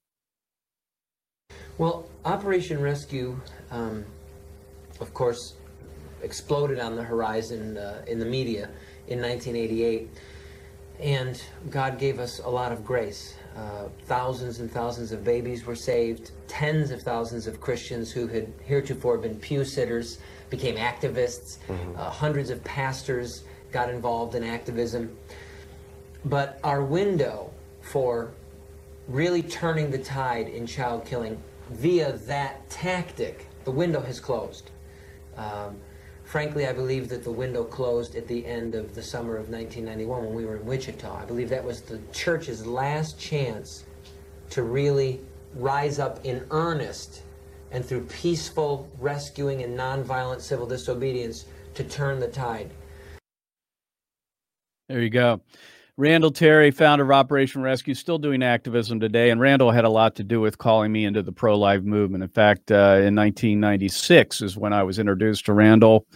Well, 1.77 2.07
Operation 2.23 2.81
Rescue, 2.81 3.39
um, 3.71 4.05
of 5.01 5.13
course, 5.13 5.55
exploded 6.21 6.79
on 6.79 6.95
the 6.95 7.03
horizon 7.03 7.77
uh, 7.77 8.03
in 8.07 8.19
the 8.19 8.25
media 8.25 8.69
in 9.07 9.21
1988. 9.21 10.09
And 11.03 11.43
God 11.69 11.99
gave 11.99 12.17
us 12.19 12.39
a 12.39 12.49
lot 12.49 12.71
of 12.71 12.85
grace. 12.85 13.35
Uh, 13.57 13.89
thousands 14.05 14.61
and 14.61 14.71
thousands 14.71 15.11
of 15.11 15.23
babies 15.23 15.65
were 15.65 15.75
saved. 15.75 16.31
Tens 16.47 16.91
of 16.91 17.01
thousands 17.01 17.45
of 17.45 17.59
Christians 17.59 18.09
who 18.09 18.25
had 18.25 18.51
heretofore 18.63 19.17
been 19.17 19.35
pew 19.35 19.65
sitters 19.65 20.19
became 20.49 20.77
activists. 20.77 21.57
Mm-hmm. 21.67 21.99
Uh, 21.99 22.09
hundreds 22.09 22.49
of 22.49 22.63
pastors 22.63 23.43
got 23.73 23.89
involved 23.89 24.33
in 24.33 24.45
activism. 24.45 25.15
But 26.23 26.57
our 26.63 26.81
window 26.81 27.51
for 27.81 28.31
really 29.09 29.43
turning 29.43 29.91
the 29.91 29.97
tide 29.97 30.47
in 30.47 30.65
child 30.65 31.05
killing 31.05 31.37
via 31.71 32.13
that 32.13 32.69
tactic, 32.69 33.47
the 33.65 33.71
window 33.71 33.99
has 33.99 34.21
closed. 34.21 34.71
Um, 35.35 35.75
frankly, 36.23 36.67
I 36.67 36.73
believe 36.73 37.09
that 37.09 37.23
the 37.23 37.31
window 37.31 37.63
closed 37.63 38.15
at 38.15 38.27
the 38.27 38.45
end 38.45 38.75
of 38.75 38.95
the 38.95 39.03
summer 39.03 39.37
of 39.37 39.49
1991 39.49 40.25
when 40.25 40.33
we 40.33 40.45
were 40.45 40.57
in 40.57 40.65
Wichita. 40.65 41.21
I 41.21 41.25
believe 41.25 41.49
that 41.49 41.63
was 41.63 41.81
the 41.81 41.99
church's 42.11 42.65
last 42.65 43.19
chance 43.19 43.85
to 44.49 44.63
really 44.63 45.21
rise 45.55 45.99
up 45.99 46.23
in 46.25 46.45
earnest 46.51 47.21
and 47.71 47.83
through 47.83 48.05
peaceful 48.05 48.89
rescuing 48.99 49.63
and 49.63 49.77
nonviolent 49.77 50.41
civil 50.41 50.65
disobedience 50.65 51.45
to 51.73 51.83
turn 51.83 52.19
the 52.19 52.27
tide. 52.27 52.71
There 54.89 55.01
you 55.01 55.09
go. 55.09 55.41
Randall 55.95 56.31
Terry, 56.31 56.71
founder 56.71 57.03
of 57.03 57.11
Operation 57.11 57.61
Rescue, 57.61 57.93
still 57.93 58.17
doing 58.17 58.41
activism 58.41 58.99
today. 58.99 59.29
And 59.29 59.39
Randall 59.39 59.69
had 59.69 59.85
a 59.85 59.89
lot 59.89 60.15
to 60.15 60.23
do 60.23 60.41
with 60.41 60.57
calling 60.57 60.91
me 60.91 61.05
into 61.05 61.21
the 61.21 61.31
pro 61.31 61.55
life 61.55 61.83
movement. 61.83 62.23
In 62.23 62.29
fact, 62.29 62.71
uh, 62.71 62.97
in 62.97 63.15
1996 63.15 64.41
is 64.41 64.57
when 64.57 64.73
I 64.73 64.81
was 64.81 64.97
introduced 64.97 65.45
to 65.45 65.53
Randall. 65.53 66.07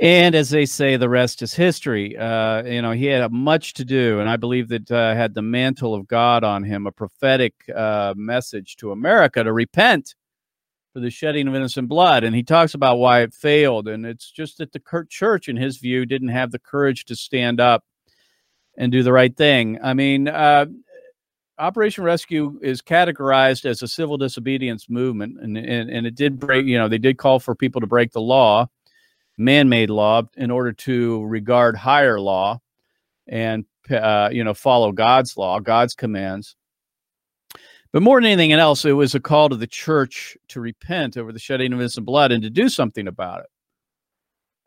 And 0.00 0.36
as 0.36 0.50
they 0.50 0.64
say, 0.64 0.96
the 0.96 1.08
rest 1.08 1.42
is 1.42 1.54
history. 1.54 2.16
Uh, 2.16 2.62
you 2.62 2.80
know, 2.80 2.92
he 2.92 3.06
had 3.06 3.32
much 3.32 3.74
to 3.74 3.84
do, 3.84 4.20
and 4.20 4.30
I 4.30 4.36
believe 4.36 4.68
that 4.68 4.88
uh, 4.92 5.12
had 5.12 5.34
the 5.34 5.42
mantle 5.42 5.92
of 5.92 6.06
God 6.06 6.44
on 6.44 6.62
him, 6.62 6.86
a 6.86 6.92
prophetic 6.92 7.54
uh, 7.74 8.14
message 8.16 8.76
to 8.76 8.92
America 8.92 9.42
to 9.42 9.52
repent 9.52 10.14
for 10.92 11.00
the 11.00 11.10
shedding 11.10 11.48
of 11.48 11.54
innocent 11.56 11.88
blood. 11.88 12.22
And 12.22 12.36
he 12.36 12.44
talks 12.44 12.74
about 12.74 12.98
why 12.98 13.22
it 13.22 13.34
failed. 13.34 13.88
And 13.88 14.06
it's 14.06 14.30
just 14.30 14.58
that 14.58 14.70
the 14.70 14.80
church, 15.10 15.48
in 15.48 15.56
his 15.56 15.78
view, 15.78 16.06
didn't 16.06 16.28
have 16.28 16.52
the 16.52 16.60
courage 16.60 17.04
to 17.06 17.16
stand 17.16 17.60
up 17.60 17.82
and 18.78 18.92
do 18.92 19.02
the 19.02 19.12
right 19.12 19.36
thing. 19.36 19.78
I 19.82 19.92
mean, 19.92 20.28
uh, 20.28 20.66
Operation 21.58 22.04
Rescue 22.04 22.58
is 22.62 22.80
categorized 22.80 23.64
as 23.66 23.82
a 23.82 23.88
civil 23.88 24.16
disobedience 24.16 24.88
movement, 24.88 25.38
and, 25.42 25.58
and 25.58 25.90
and 25.90 26.06
it 26.06 26.14
did 26.14 26.38
break. 26.38 26.64
You 26.64 26.78
know, 26.78 26.88
they 26.88 26.98
did 26.98 27.18
call 27.18 27.40
for 27.40 27.54
people 27.56 27.80
to 27.80 27.86
break 27.88 28.12
the 28.12 28.20
law, 28.20 28.70
man-made 29.36 29.90
law 29.90 30.22
in 30.36 30.52
order 30.52 30.72
to 30.72 31.24
regard 31.24 31.76
higher 31.76 32.20
law 32.20 32.60
and 33.26 33.64
uh, 33.90 34.30
you 34.32 34.44
know 34.44 34.54
follow 34.54 34.92
God's 34.92 35.36
law, 35.36 35.58
God's 35.58 35.94
commands. 35.94 36.54
But 37.92 38.02
more 38.02 38.20
than 38.20 38.30
anything 38.30 38.52
else, 38.52 38.84
it 38.84 38.92
was 38.92 39.16
a 39.16 39.20
call 39.20 39.48
to 39.48 39.56
the 39.56 39.66
church 39.66 40.36
to 40.48 40.60
repent 40.60 41.16
over 41.16 41.32
the 41.32 41.38
shedding 41.40 41.72
of 41.72 41.80
innocent 41.80 42.06
blood 42.06 42.30
and 42.30 42.42
to 42.44 42.50
do 42.50 42.68
something 42.68 43.08
about 43.08 43.40
it. 43.40 43.46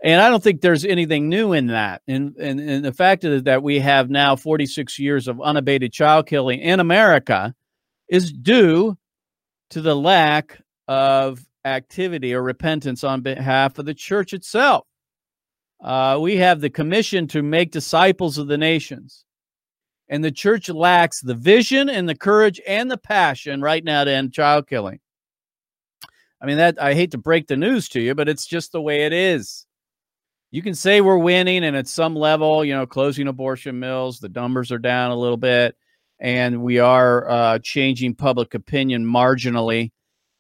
And 0.04 0.20
I 0.20 0.30
don't 0.30 0.44
think 0.44 0.62
there's 0.62 0.84
anything 0.84 1.30
new 1.30 1.54
in 1.54 1.68
that. 1.68 2.02
And, 2.08 2.36
and, 2.38 2.60
and 2.60 2.84
the 2.84 2.94
fact 2.94 3.24
is 3.24 3.44
that 3.44 3.62
we 3.62 3.80
have 3.80 4.10
now 4.10 4.36
46 4.36 4.98
years 4.98 5.28
of 5.28 5.40
unabated 5.40 5.94
child 5.94 6.26
killing 6.26 6.60
in 6.60 6.80
America 6.80 7.54
is 8.10 8.32
due 8.32 8.98
to 9.70 9.82
the 9.82 9.96
lack 9.96 10.60
of 10.88 11.46
activity 11.64 12.34
or 12.34 12.42
repentance 12.42 13.04
on 13.04 13.22
behalf 13.22 13.78
of 13.78 13.86
the 13.86 13.94
church 13.94 14.34
itself. 14.34 14.88
Uh, 15.84 16.18
we 16.20 16.38
have 16.38 16.62
the 16.62 16.70
commission 16.70 17.28
to 17.28 17.44
make 17.44 17.72
disciples 17.72 18.38
of 18.38 18.48
the 18.48 18.58
nations. 18.58 19.24
And 20.10 20.24
the 20.24 20.32
church 20.32 20.68
lacks 20.70 21.22
the 21.22 21.36
vision 21.36 21.90
and 21.90 22.10
the 22.10 22.16
courage 22.16 22.60
and 22.68 22.92
the 22.92 22.98
passion 22.98 23.62
right 23.62 23.84
now 23.84 24.04
to 24.04 24.12
end 24.12 24.34
child 24.34 24.68
killing. 24.68 25.00
I 26.42 26.48
mean, 26.48 26.58
that 26.58 26.82
I 26.82 26.96
hate 26.96 27.12
to 27.12 27.18
break 27.18 27.48
the 27.48 27.56
news 27.56 27.88
to 27.90 28.02
you, 28.02 28.16
but 28.16 28.28
it's 28.28 28.46
just 28.46 28.72
the 28.72 28.82
way 28.82 29.06
it 29.06 29.14
is. 29.14 29.66
You 30.52 30.62
can 30.62 30.76
say 30.76 31.02
we're 31.02 31.18
winning, 31.18 31.64
and 31.64 31.76
at 31.76 31.88
some 31.88 32.16
level, 32.16 32.66
you 32.66 32.74
know, 32.74 32.86
closing 32.86 33.28
abortion 33.28 33.80
mills, 33.80 34.20
the 34.20 34.30
numbers 34.30 34.72
are 34.72 34.80
down 34.80 35.12
a 35.12 35.18
little 35.18 35.38
bit, 35.38 35.76
and 36.20 36.62
we 36.62 36.80
are 36.80 37.30
uh, 37.30 37.60
changing 37.60 38.16
public 38.16 38.54
opinion 38.54 39.06
marginally, 39.06 39.92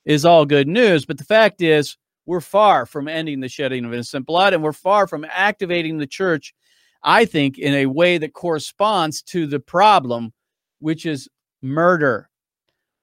is 0.06 0.26
all 0.26 0.46
good 0.46 0.68
news. 0.68 1.06
But 1.06 1.18
the 1.18 1.24
fact 1.24 1.62
is, 1.62 1.98
we're 2.26 2.42
far 2.42 2.86
from 2.86 3.08
ending 3.08 3.40
the 3.40 3.50
shedding 3.50 3.86
of 3.86 3.94
innocent 3.94 4.26
blood, 4.26 4.54
and 4.54 4.62
we're 4.62 4.74
far 4.74 5.08
from 5.08 5.26
activating 5.30 5.98
the 5.98 6.08
church 6.08 6.54
I 7.04 7.26
think, 7.26 7.58
in 7.58 7.74
a 7.74 7.88
way 7.88 8.18
that 8.18 8.34
corresponds 8.34 9.22
to 9.24 9.48
the 9.48 9.60
problem, 9.60 10.34
which 10.80 11.06
is 11.06 11.28
murder. 11.62 12.30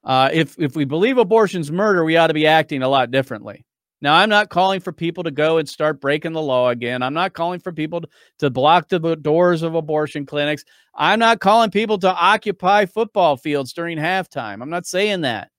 Uh, 0.03 0.29
if 0.31 0.57
if 0.57 0.75
we 0.75 0.85
believe 0.85 1.17
abortion's 1.17 1.71
murder, 1.71 2.03
we 2.03 2.15
ought 2.15 2.27
to 2.27 2.33
be 2.33 2.47
acting 2.47 2.81
a 2.81 2.87
lot 2.87 3.11
differently. 3.11 3.65
Now, 4.01 4.15
I'm 4.15 4.29
not 4.29 4.49
calling 4.49 4.79
for 4.79 4.93
people 4.93 5.23
to 5.23 5.31
go 5.31 5.57
and 5.57 5.67
start 5.67 5.99
breaking 5.99 6.31
the 6.31 6.41
law 6.41 6.69
again. 6.69 7.03
I'm 7.03 7.13
not 7.13 7.33
calling 7.33 7.59
for 7.59 7.73
people 7.73 8.03
to, 8.39 8.49
block 8.49 8.87
the 8.87 9.17
doors 9.17 9.61
of 9.61 9.75
abortion 9.75 10.25
clinics. 10.25 10.63
I'm 10.95 11.19
not 11.19 11.41
calling 11.41 11.69
people 11.69 11.97
to 11.99 12.13
occupy 12.13 12.85
football 12.85 13.35
fields 13.35 13.73
during 13.73 13.97
halftime. 13.97 14.61
I'm 14.61 14.69
not 14.69 14.85
saying 14.85 15.21
that 15.21 15.49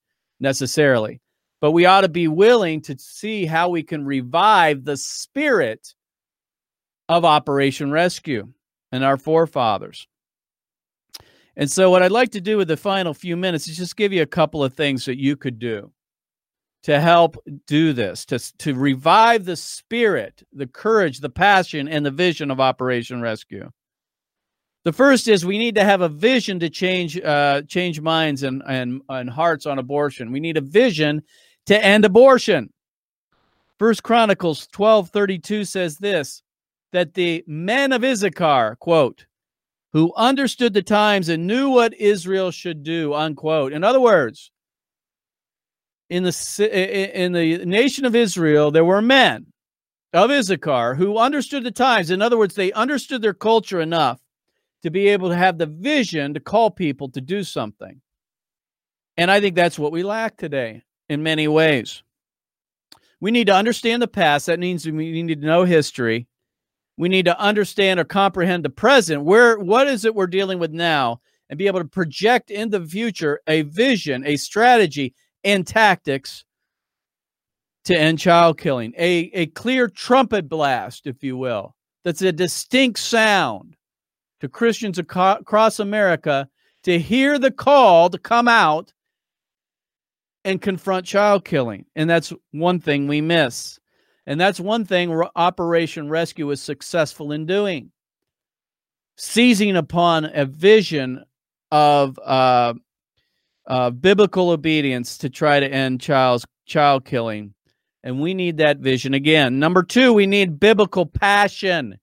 necessarily. 0.41 1.21
But 1.61 1.73
we 1.73 1.85
ought 1.85 2.01
to 2.01 2.09
be 2.09 2.29
willing 2.29 2.81
to 2.83 2.97
see 2.99 3.45
how 3.45 3.69
we 3.69 3.83
can 3.83 4.07
revive 4.07 4.85
the 4.85 4.97
spirit 4.97 5.95
of 7.11 7.27
Operation 7.27 7.91
Rescue 7.91 8.49
and 8.91 9.05
our 9.05 9.19
forefathers. 9.19 10.07
And 11.57 11.71
so, 11.71 11.91
what 11.91 12.03
I'd 12.03 12.13
like 12.13 12.31
to 12.31 12.41
do 12.41 12.57
with 12.57 12.69
the 12.69 12.79
final 12.79 13.13
few 13.13 13.37
minutes 13.37 13.69
is 13.69 13.77
just 13.77 13.97
give 13.97 14.15
you 14.15 14.23
a 14.23 14.27
couple 14.27 14.65
of 14.65 14.73
things 14.73 15.05
that 15.05 15.19
you 15.19 15.37
could 15.37 15.59
do 15.59 15.93
to 16.83 17.01
help 17.01 17.37
do 17.67 17.93
this, 17.93 18.25
to, 18.27 18.39
to 18.59 18.75
revive 18.75 19.45
the 19.45 19.57
spirit, 19.57 20.43
the 20.53 20.67
courage, 20.67 21.21
the 21.21 21.29
passion, 21.29 21.89
and 21.89 22.05
the 22.05 22.11
vision 22.11 22.51
of 22.51 22.61
Operation 22.61 23.21
Rescue. 23.21 23.71
The 24.85 24.93
first 24.93 25.29
is 25.29 25.45
we 25.45 25.59
need 25.59 25.75
to 25.75 25.85
have 25.85 26.01
a 26.01 26.09
vision 26.09 26.59
to 26.61 26.71
change 26.71 27.21
uh, 27.21 27.63
change 27.63 28.01
minds 28.01 28.43
and, 28.43 28.63
and, 28.67 29.03
and 29.11 29.29
hearts 29.29 29.67
on 29.67 29.79
abortion. 29.79 30.33
We 30.33 30.41
need 30.41 30.57
a 30.57 30.63
vision 30.63 31.23
to 31.67 31.85
end 31.85 32.07
abortion. 32.07 32.73
First 33.79 34.03
Chronicles 34.03 34.67
12:32 34.69 35.67
says 35.69 35.99
this, 35.99 36.43
that 36.93 37.15
the 37.15 37.45
men 37.47 37.93
of 37.93 38.05
Issachar, 38.05 38.77
quote, 38.77 39.27
who 39.93 40.15
understood 40.17 40.73
the 40.73 40.83
times 40.83 41.29
and 41.29 41.47
knew 41.47 41.71
what 41.71 41.95
Israel 41.95 42.51
should 42.51 42.83
do, 42.83 43.13
unquote. 43.13 43.73
In 43.73 43.85
other 43.85 44.01
words, 44.01 44.51
in 46.11 46.25
the 46.25 47.11
in 47.15 47.33
the 47.33 47.65
nation 47.65 48.05
of 48.05 48.15
Israel, 48.15 48.71
there 48.71 48.85
were 48.85 49.01
men 49.01 49.47
of 50.13 50.31
Issachar 50.31 50.95
who 50.97 51.19
understood 51.19 51.65
the 51.65 51.71
times. 51.71 52.11
In 52.11 52.21
other 52.21 52.37
words, 52.37 52.55
they 52.55 52.73
understood 52.73 53.23
their 53.23 53.35
culture 53.35 53.81
enough 53.81 54.21
to 54.83 54.91
be 54.91 55.09
able 55.09 55.29
to 55.29 55.37
have 55.37 55.59
the 55.59 55.67
vision 55.67 56.35
to 56.35 56.41
call 56.41 56.71
people 56.71 57.09
to 57.11 57.21
do 57.21 57.45
something. 57.45 58.01
And 59.17 59.31
I 59.31 59.41
think 59.41 59.55
that's 59.55 59.79
what 59.79 59.93
we 59.93 60.03
lack 60.03 60.37
today 60.37 60.83
in 61.09 61.23
many 61.23 61.49
ways. 61.49 62.03
We 63.21 63.31
need 63.31 63.47
to 63.49 63.55
understand 63.55 64.03
the 64.03 64.09
past. 64.09 64.47
That 64.47 64.59
means 64.59 64.87
we 64.87 65.23
need 65.23 65.41
to 65.41 65.47
know 65.47 65.65
history 65.65 66.27
we 67.01 67.09
need 67.09 67.25
to 67.25 67.41
understand 67.41 67.99
or 67.99 68.05
comprehend 68.05 68.63
the 68.63 68.69
present. 68.69 69.25
Where 69.25 69.59
what 69.59 69.87
is 69.87 70.05
it 70.05 70.15
we're 70.15 70.27
dealing 70.27 70.59
with 70.59 70.71
now 70.71 71.23
and 71.49 71.59
be 71.59 71.67
able 71.67 71.81
to 71.81 71.87
project 71.87 72.51
in 72.51 72.69
the 72.69 72.85
future 72.85 73.41
a 73.47 73.63
vision, 73.63 74.23
a 74.27 74.37
strategy, 74.37 75.15
and 75.45 75.67
tactics 75.67 76.45
to 77.85 77.99
end 77.99 78.19
child 78.19 78.59
killing. 78.59 78.93
A, 78.97 79.31
a 79.33 79.47
clear 79.47 79.89
trumpet 79.89 80.49
blast, 80.49 81.07
if 81.07 81.23
you 81.23 81.37
will, 81.37 81.75
that's 82.05 82.23
a 82.23 82.33
distinct 82.33 82.99
sound 82.99 83.77
to 84.41 84.49
Christians 84.49 84.99
across 84.99 85.81
America 85.81 86.49
to 86.85 86.99
hear 86.99 87.39
the 87.39 87.51
call 87.51 88.11
to 88.11 88.19
come 88.19 88.49
out 88.49 88.93
and 90.45 90.63
confront 90.63 91.05
child 91.05 91.45
killing. 91.45 91.85
And 91.95 92.09
that's 92.09 92.33
one 92.53 92.81
thing 92.81 93.07
we 93.07 93.21
miss. 93.21 93.79
And 94.27 94.41
that's 94.41 94.61
one 94.61 94.85
thing 94.85 95.11
Operation 95.37 96.09
Rescue 96.09 96.47
was 96.47 96.63
successful 96.63 97.33
in 97.33 97.47
doing 97.47 97.93
seizing 99.21 99.77
upon 99.77 100.25
a 100.25 100.47
vision 100.47 101.23
of 101.71 102.19
uh, 102.25 102.73
uh, 103.71 103.91
biblical 103.91 104.51
obedience 104.51 105.17
to 105.19 105.31
try 105.31 105.61
to 105.61 105.67
end 105.67 106.01
child's, 106.01 106.45
child 106.67 107.05
killing. 107.05 107.55
And 108.03 108.21
we 108.21 108.35
need 108.35 108.59
that 108.59 108.79
vision 108.79 109.15
again. 109.15 109.59
Number 109.59 109.83
two, 109.83 110.13
we 110.13 110.27
need 110.27 110.61
biblical 110.61 111.07
passion. 111.07 111.99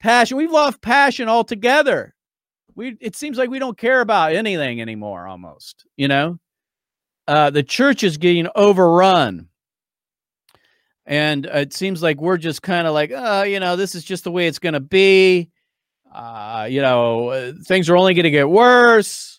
Passion. 0.00 0.36
We've 0.36 0.50
lost 0.50 0.80
passion 0.80 1.28
altogether. 1.28 2.14
We 2.74 2.96
it 3.00 3.16
seems 3.16 3.38
like 3.38 3.50
we 3.50 3.58
don't 3.58 3.76
care 3.76 4.00
about 4.00 4.32
anything 4.32 4.80
anymore, 4.80 5.26
almost. 5.26 5.84
You 5.96 6.08
know, 6.08 6.38
uh, 7.26 7.50
the 7.50 7.62
church 7.62 8.04
is 8.04 8.16
getting 8.16 8.48
overrun 8.54 9.48
and 11.08 11.46
it 11.46 11.72
seems 11.72 12.02
like 12.02 12.20
we're 12.20 12.36
just 12.36 12.60
kind 12.60 12.86
of 12.86 12.92
like, 12.92 13.10
uh, 13.10 13.46
you 13.48 13.60
know, 13.60 13.76
this 13.76 13.94
is 13.94 14.04
just 14.04 14.24
the 14.24 14.30
way 14.30 14.46
it's 14.46 14.58
going 14.58 14.74
to 14.74 14.80
be. 14.80 15.50
Uh, 16.14 16.68
you 16.70 16.82
know, 16.82 17.54
things 17.66 17.88
are 17.88 17.96
only 17.96 18.12
going 18.12 18.24
to 18.24 18.30
get 18.30 18.48
worse. 18.48 19.37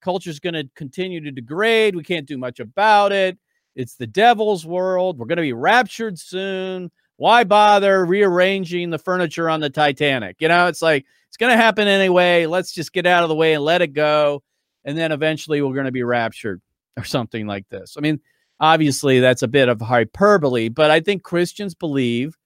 Culture's 0.00 0.40
going 0.40 0.54
to 0.54 0.68
continue 0.74 1.20
to 1.20 1.30
degrade. 1.30 1.96
We 1.96 2.02
can't 2.02 2.26
do 2.26 2.38
much 2.38 2.60
about 2.60 3.12
it. 3.12 3.38
It's 3.76 3.94
the 3.94 4.06
devil's 4.06 4.66
world. 4.66 5.18
We're 5.18 5.26
going 5.26 5.36
to 5.36 5.42
be 5.42 5.52
raptured 5.52 6.18
soon. 6.18 6.90
Why 7.16 7.44
bother 7.44 8.04
rearranging 8.04 8.90
the 8.90 8.98
furniture 8.98 9.48
on 9.48 9.60
the 9.60 9.70
Titanic? 9.70 10.36
You 10.40 10.48
know, 10.48 10.66
it's 10.66 10.82
like 10.82 11.06
it's 11.28 11.36
going 11.36 11.52
to 11.52 11.56
happen 11.56 11.86
anyway. 11.86 12.46
Let's 12.46 12.72
just 12.72 12.92
get 12.92 13.06
out 13.06 13.22
of 13.22 13.28
the 13.28 13.34
way 13.34 13.54
and 13.54 13.64
let 13.64 13.82
it 13.82 13.92
go. 13.92 14.42
And 14.84 14.96
then 14.96 15.12
eventually 15.12 15.60
we're 15.60 15.74
going 15.74 15.84
to 15.84 15.92
be 15.92 16.02
raptured 16.02 16.62
or 16.96 17.04
something 17.04 17.46
like 17.46 17.68
this. 17.68 17.96
I 17.96 18.00
mean, 18.00 18.20
Obviously, 18.60 19.20
that's 19.20 19.42
a 19.42 19.48
bit 19.48 19.70
of 19.70 19.80
hyperbole, 19.80 20.68
but 20.68 20.90
I 20.90 21.00
think 21.00 21.22
Christians 21.22 21.74
believe 21.74 22.36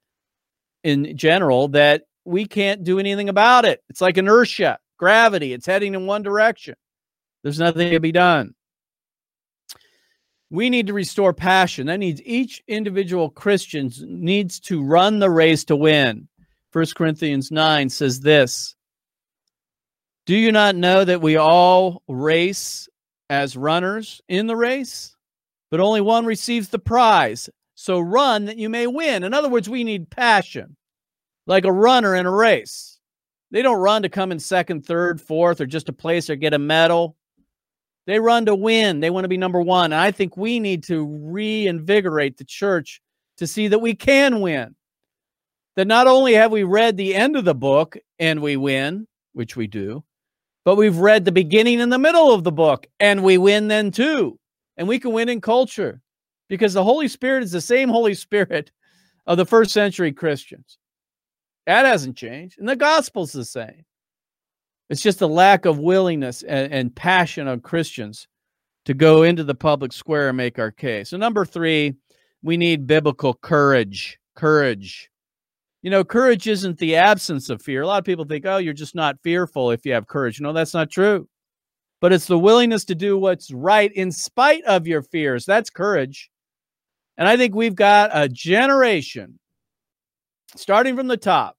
in 0.85 1.17
general 1.17 1.67
that 1.69 2.05
we 2.25 2.47
can't 2.47 2.85
do 2.85 3.01
anything 3.01 3.29
about 3.29 3.65
it. 3.65 3.83
It's 3.89 4.01
like 4.01 4.17
inertia, 4.17 4.79
gravity, 4.97 5.53
it's 5.53 5.67
heading 5.67 5.95
in 5.95 6.07
one 6.07 6.23
direction. 6.23 6.77
There's 7.45 7.61
nothing 7.61 7.93
to 7.93 8.01
be 8.01 8.11
done. 8.11 8.57
We 10.51 10.69
need 10.69 10.89
to 10.89 10.93
restore 10.93 11.33
passion. 11.33 11.87
That 11.87 12.01
needs 12.01 12.21
each 12.25 12.61
individual 12.67 13.31
Christian 13.31 13.93
needs 14.05 14.59
to 14.61 14.83
run 14.83 15.21
the 15.21 15.31
race 15.31 15.65
to 15.67 15.77
win. 15.77 16.27
1 16.73 16.87
Corinthians 16.97 17.53
9 17.53 17.89
says 17.89 18.19
this 18.19 18.75
Do 20.27 20.35
you 20.35 20.51
not 20.51 20.75
know 20.75 21.05
that 21.05 21.23
we 21.23 21.37
all 21.37 22.03
race 22.09 22.89
as 23.31 23.57
runners 23.57 24.21
in 24.29 24.49
the 24.49 24.57
race? 24.57 25.15
but 25.75 25.81
only 25.81 26.01
one 26.01 26.25
receives 26.25 26.69
the 26.69 26.79
prize. 26.79 27.51
So 27.75 27.99
run 27.99 28.45
that 28.45 28.57
you 28.59 28.69
may 28.69 28.87
win. 28.87 29.25
In 29.25 29.35
other 29.35 29.49
words, 29.49 29.69
we 29.69 29.83
need 29.83 30.09
passion, 30.09 30.77
like 31.49 31.65
a 31.65 31.73
runner 31.73 32.15
in 32.15 32.27
a 32.27 32.31
race. 32.31 33.01
They 33.51 33.61
don't 33.61 33.81
run 33.81 34.03
to 34.03 34.09
come 34.09 34.31
in 34.31 34.39
second, 34.39 34.87
third, 34.87 35.21
fourth, 35.21 35.61
or 35.61 35.67
just 35.67 35.89
a 35.89 35.93
place 35.93 36.31
or 36.31 36.37
get 36.37 36.55
a 36.55 36.61
medal. 36.61 37.17
They 38.07 38.19
run 38.19 38.47
to 38.47 38.55
win. 38.55 39.01
They 39.01 39.11
want 39.11 39.25
to 39.25 39.29
be 39.29 39.37
number 39.37 39.61
one. 39.61 39.87
And 39.87 39.95
I 39.95 40.11
think 40.11 40.37
we 40.37 40.61
need 40.61 40.85
to 40.85 41.07
reinvigorate 41.23 42.37
the 42.37 42.45
church 42.45 43.01
to 43.39 43.47
see 43.47 43.69
that 43.69 43.79
we 43.79 43.95
can 43.95 44.41
win. 44.41 44.75
That 45.77 45.87
not 45.87 46.07
only 46.07 46.35
have 46.35 46.53
we 46.53 46.63
read 46.63 46.97
the 46.97 47.15
end 47.15 47.37
of 47.37 47.45
the 47.45 47.55
book 47.55 47.97
and 48.19 48.41
we 48.41 48.57
win, 48.57 49.07
which 49.33 49.57
we 49.57 49.67
do, 49.67 50.05
but 50.65 50.77
we've 50.77 50.99
read 50.99 51.25
the 51.25 51.33
beginning 51.33 51.81
and 51.81 51.93
the 51.93 51.99
middle 51.99 52.33
of 52.33 52.45
the 52.45 52.53
book 52.53 52.87
and 53.01 53.25
we 53.25 53.39
win 53.39 53.69
then 53.69 53.91
too 53.91 54.39
and 54.77 54.89
we 54.89 54.99
can 54.99 55.13
win 55.13 55.29
in 55.29 55.41
culture 55.41 56.01
because 56.49 56.75
the 56.75 56.85
Holy 56.85 57.09
Spirit 57.09 57.43
is 57.43 57.53
the 57.53 57.61
same 57.61 57.89
Holy 57.89 58.15
Spirit 58.15 58.71
of 59.27 59.37
the 59.37 59.47
first 59.47 59.73
century 59.73 60.13
Christians. 60.13 60.79
That 61.67 61.87
hasn't 61.87 62.17
changed. 62.17 62.59
And 62.59 62.69
the 62.69 62.77
gospel's 62.77 63.33
the 63.33 63.45
same. 63.45 63.85
It's 64.91 65.03
just 65.03 65.23
a 65.23 65.27
lack 65.27 65.65
of 65.65 65.79
willingness 65.79 66.43
and, 66.43 66.73
and 66.73 66.95
passion 66.95 67.49
of 67.49 67.63
Christians 67.63 68.29
to 68.85 68.95
go 68.95 69.23
into 69.23 69.45
the 69.45 69.55
public 69.55 69.93
square 69.93 70.29
and 70.29 70.37
make 70.37 70.59
our 70.59 70.71
case. 70.71 71.11
So, 71.11 71.17
number 71.17 71.45
three, 71.45 71.95
we 72.43 72.57
need 72.57 72.87
biblical 72.87 73.35
courage. 73.35 74.19
Courage. 74.37 75.11
You 75.83 75.91
know, 75.91 76.05
courage 76.05 76.47
isn't 76.47 76.79
the 76.79 76.97
absence 76.97 77.51
of 77.51 77.63
fear. 77.63 77.83
A 77.83 77.87
lot 77.87 77.99
of 77.99 78.05
people 78.05 78.25
think, 78.25 78.47
oh, 78.47 78.57
you're 78.57 78.73
just 78.73 78.95
not 78.95 79.19
fearful 79.23 79.71
if 79.71 79.85
you 79.85 79.93
have 79.93 80.07
courage. 80.07 80.41
No, 80.41 80.53
that's 80.53 80.75
not 80.75 80.91
true. 80.91 81.29
But 82.01 82.13
it's 82.13 82.27
the 82.27 82.39
willingness 82.39 82.85
to 82.87 82.95
do 82.95 83.19
what's 83.19 83.53
right 83.53 83.93
in 83.93 84.13
spite 84.13 84.65
of 84.65 84.87
your 84.87 85.03
fears. 85.03 85.47
That's 85.47 85.71
courage. 85.71 86.31
And 87.17 87.29
I 87.29 87.37
think 87.37 87.55
we've 87.55 87.75
got 87.75 88.11
a 88.13 88.29
generation 88.29 89.39
starting 90.57 90.97
from 90.97 91.07
the 91.07 91.17
top. 91.17 91.57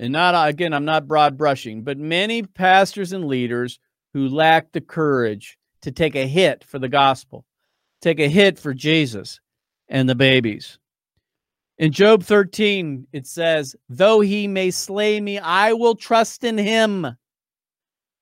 And 0.00 0.14
not 0.14 0.34
uh, 0.34 0.44
again, 0.46 0.72
I'm 0.72 0.86
not 0.86 1.06
broad 1.06 1.36
brushing, 1.36 1.82
but 1.82 1.98
many 1.98 2.42
pastors 2.42 3.12
and 3.12 3.26
leaders 3.26 3.78
who 4.14 4.28
lack 4.28 4.72
the 4.72 4.80
courage 4.80 5.58
to 5.82 5.92
take 5.92 6.16
a 6.16 6.26
hit 6.26 6.64
for 6.64 6.78
the 6.78 6.88
gospel, 6.88 7.44
take 8.00 8.18
a 8.18 8.28
hit 8.28 8.58
for 8.58 8.72
Jesus 8.72 9.40
and 9.88 10.08
the 10.08 10.14
babies. 10.14 10.78
In 11.76 11.92
Job 11.92 12.22
13, 12.22 13.08
it 13.12 13.26
says, 13.26 13.76
Though 13.90 14.20
he 14.20 14.48
may 14.48 14.70
slay 14.70 15.20
me, 15.20 15.38
I 15.38 15.74
will 15.74 15.94
trust 15.94 16.44
in 16.44 16.56
him. 16.56 17.06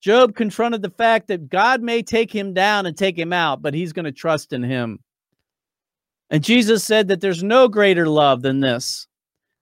Job 0.00 0.34
confronted 0.34 0.82
the 0.82 0.90
fact 0.90 1.28
that 1.28 1.48
God 1.48 1.80
may 1.80 2.02
take 2.02 2.34
him 2.34 2.54
down 2.54 2.86
and 2.86 2.96
take 2.96 3.16
him 3.16 3.32
out, 3.32 3.62
but 3.62 3.74
he's 3.74 3.92
going 3.92 4.04
to 4.04 4.12
trust 4.12 4.52
in 4.52 4.64
him. 4.64 4.98
And 6.28 6.42
Jesus 6.42 6.82
said 6.82 7.06
that 7.08 7.20
there's 7.20 7.44
no 7.44 7.68
greater 7.68 8.08
love 8.08 8.42
than 8.42 8.58
this 8.58 9.06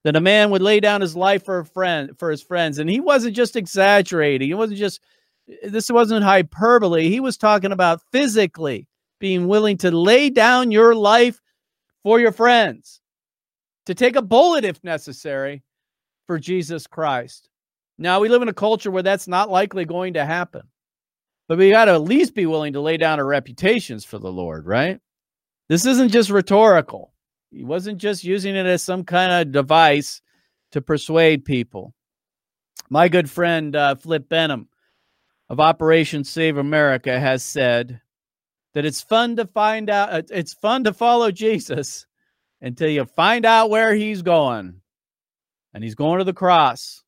that 0.07 0.15
a 0.15 0.21
man 0.21 0.51
would 0.51 0.63
lay 0.63 0.79
down 0.79 1.01
his 1.01 1.17
life 1.17 1.45
for 1.45 1.59
a 1.59 1.65
friend 1.65 2.17
for 2.17 2.31
his 2.31 2.41
friends 2.41 2.79
and 2.79 2.89
he 2.89 3.01
wasn't 3.01 3.35
just 3.35 3.57
exaggerating. 3.57 4.49
It 4.49 4.55
wasn't 4.55 4.79
just 4.79 5.01
this 5.65 5.91
wasn't 5.91 6.23
hyperbole. 6.23 7.09
He 7.09 7.19
was 7.19 7.37
talking 7.37 7.73
about 7.73 8.03
physically 8.13 8.87
being 9.19 9.49
willing 9.49 9.77
to 9.79 9.91
lay 9.91 10.31
down 10.31 10.71
your 10.71 10.95
life 10.95 11.41
for 12.05 12.21
your 12.21 12.31
friends, 12.31 13.01
to 13.87 13.97
take 13.97 14.15
a 14.15 14.23
bullet 14.23 14.65
if 14.65 14.79
necessary 14.85 15.65
for 16.29 16.39
Jesus 16.39 16.87
Christ. 16.87 17.49
Now, 17.99 18.21
we 18.21 18.29
live 18.29 18.43
in 18.43 18.49
a 18.49 18.55
culture 18.55 18.93
where 18.93 19.03
that's 19.03 19.27
not 19.27 19.51
likely 19.51 19.87
going 19.87 20.15
to 20.15 20.25
happen, 20.25 20.63
but 21.49 21.59
we 21.59 21.71
got 21.71 21.87
to 21.87 21.95
at 21.95 22.03
least 22.03 22.33
be 22.33 22.47
willing 22.47 22.75
to 22.75 22.81
lay 22.81 22.97
down 22.97 23.19
our 23.19 23.27
reputations 23.27 24.05
for 24.05 24.21
the 24.21 24.31
Lord, 24.31 24.67
right? 24.67 25.01
This 25.69 25.85
isn't 25.85 26.13
just 26.13 26.31
rhetorical. 26.31 27.13
He 27.57 27.65
wasn't 27.65 27.97
just 27.97 28.23
using 28.23 28.55
it 28.55 28.67
as 28.67 28.83
some 28.83 29.03
kind 29.03 29.33
of 29.33 29.51
device 29.51 30.21
to 30.73 30.83
persuade 30.83 31.47
people. 31.47 31.95
My 32.91 33.09
good 33.09 33.31
friend 33.31 33.75
uh, 33.75 33.95
Flip 33.95 34.29
Benham 34.29 34.69
of 35.49 35.59
Operation 35.59 36.23
Save 36.23 36.59
America 36.59 37.19
has 37.19 37.43
said 37.43 38.03
that 38.75 38.85
it's 38.85 39.01
fun 39.01 39.37
to 39.37 39.47
find 39.47 39.89
out, 39.89 40.13
uh, 40.13 40.23
it's 40.31 40.53
fun 40.53 40.85
to 40.85 40.93
follow 40.93 41.31
Jesus 41.31 42.07
until 42.61 42.91
you 42.91 43.07
find 43.07 43.47
out 43.47 43.71
where 43.71 43.95
he's 43.95 44.21
going. 44.21 44.83
And 45.73 45.83
he's 45.83 45.95
going 45.95 46.19
to 46.19 46.25
the 46.25 46.35
cross. 46.35 47.03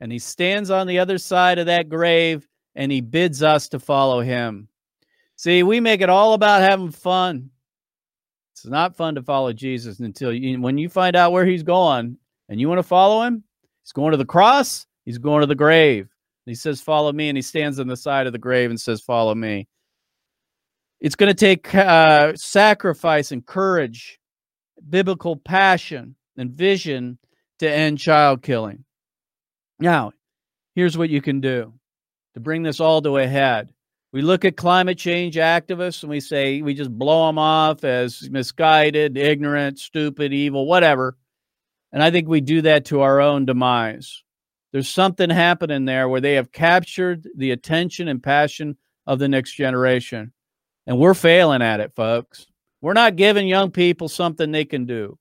And 0.00 0.10
he 0.10 0.18
stands 0.18 0.70
on 0.70 0.86
the 0.86 0.98
other 0.98 1.18
side 1.18 1.58
of 1.58 1.66
that 1.66 1.90
grave 1.90 2.48
and 2.74 2.90
he 2.90 3.02
bids 3.02 3.42
us 3.42 3.68
to 3.68 3.78
follow 3.78 4.22
him. 4.22 4.68
See, 5.36 5.62
we 5.62 5.78
make 5.78 6.00
it 6.00 6.08
all 6.08 6.32
about 6.32 6.62
having 6.62 6.90
fun. 6.90 7.50
It's 8.62 8.70
not 8.70 8.96
fun 8.96 9.16
to 9.16 9.22
follow 9.24 9.52
Jesus 9.52 9.98
until 9.98 10.32
you, 10.32 10.60
when 10.60 10.78
you 10.78 10.88
find 10.88 11.16
out 11.16 11.32
where 11.32 11.44
he's 11.44 11.64
going 11.64 12.16
and 12.48 12.60
you 12.60 12.68
want 12.68 12.78
to 12.78 12.84
follow 12.84 13.22
him, 13.22 13.42
he's 13.82 13.90
going 13.90 14.12
to 14.12 14.16
the 14.16 14.24
cross, 14.24 14.86
he's 15.04 15.18
going 15.18 15.40
to 15.40 15.48
the 15.48 15.56
grave. 15.56 16.08
he 16.46 16.54
says, 16.54 16.80
Follow 16.80 17.12
me. 17.12 17.28
And 17.28 17.36
he 17.36 17.42
stands 17.42 17.80
on 17.80 17.88
the 17.88 17.96
side 17.96 18.28
of 18.28 18.32
the 18.32 18.38
grave 18.38 18.70
and 18.70 18.80
says, 18.80 19.00
Follow 19.00 19.34
me. 19.34 19.66
It's 21.00 21.16
going 21.16 21.28
to 21.28 21.34
take 21.34 21.74
uh, 21.74 22.36
sacrifice 22.36 23.32
and 23.32 23.44
courage, 23.44 24.20
biblical 24.88 25.34
passion 25.34 26.14
and 26.36 26.52
vision 26.52 27.18
to 27.58 27.68
end 27.68 27.98
child 27.98 28.42
killing. 28.42 28.84
Now, 29.80 30.12
here's 30.76 30.96
what 30.96 31.10
you 31.10 31.20
can 31.20 31.40
do 31.40 31.72
to 32.34 32.40
bring 32.40 32.62
this 32.62 32.78
all 32.78 33.02
to 33.02 33.16
a 33.16 33.26
head. 33.26 33.72
We 34.12 34.20
look 34.20 34.44
at 34.44 34.58
climate 34.58 34.98
change 34.98 35.36
activists 35.36 36.02
and 36.02 36.10
we 36.10 36.20
say 36.20 36.60
we 36.60 36.74
just 36.74 36.96
blow 36.96 37.26
them 37.26 37.38
off 37.38 37.82
as 37.82 38.28
misguided, 38.30 39.16
ignorant, 39.16 39.78
stupid, 39.78 40.34
evil, 40.34 40.66
whatever. 40.66 41.16
And 41.92 42.02
I 42.02 42.10
think 42.10 42.28
we 42.28 42.42
do 42.42 42.60
that 42.62 42.84
to 42.86 43.00
our 43.00 43.20
own 43.20 43.46
demise. 43.46 44.22
There's 44.72 44.88
something 44.88 45.30
happening 45.30 45.86
there 45.86 46.08
where 46.08 46.20
they 46.20 46.34
have 46.34 46.52
captured 46.52 47.26
the 47.36 47.52
attention 47.52 48.08
and 48.08 48.22
passion 48.22 48.76
of 49.06 49.18
the 49.18 49.28
next 49.28 49.54
generation. 49.54 50.32
And 50.86 50.98
we're 50.98 51.14
failing 51.14 51.62
at 51.62 51.80
it, 51.80 51.94
folks. 51.94 52.46
We're 52.82 52.92
not 52.94 53.16
giving 53.16 53.46
young 53.46 53.70
people 53.70 54.08
something 54.08 54.50
they 54.50 54.64
can 54.64 54.84
do, 54.84 55.18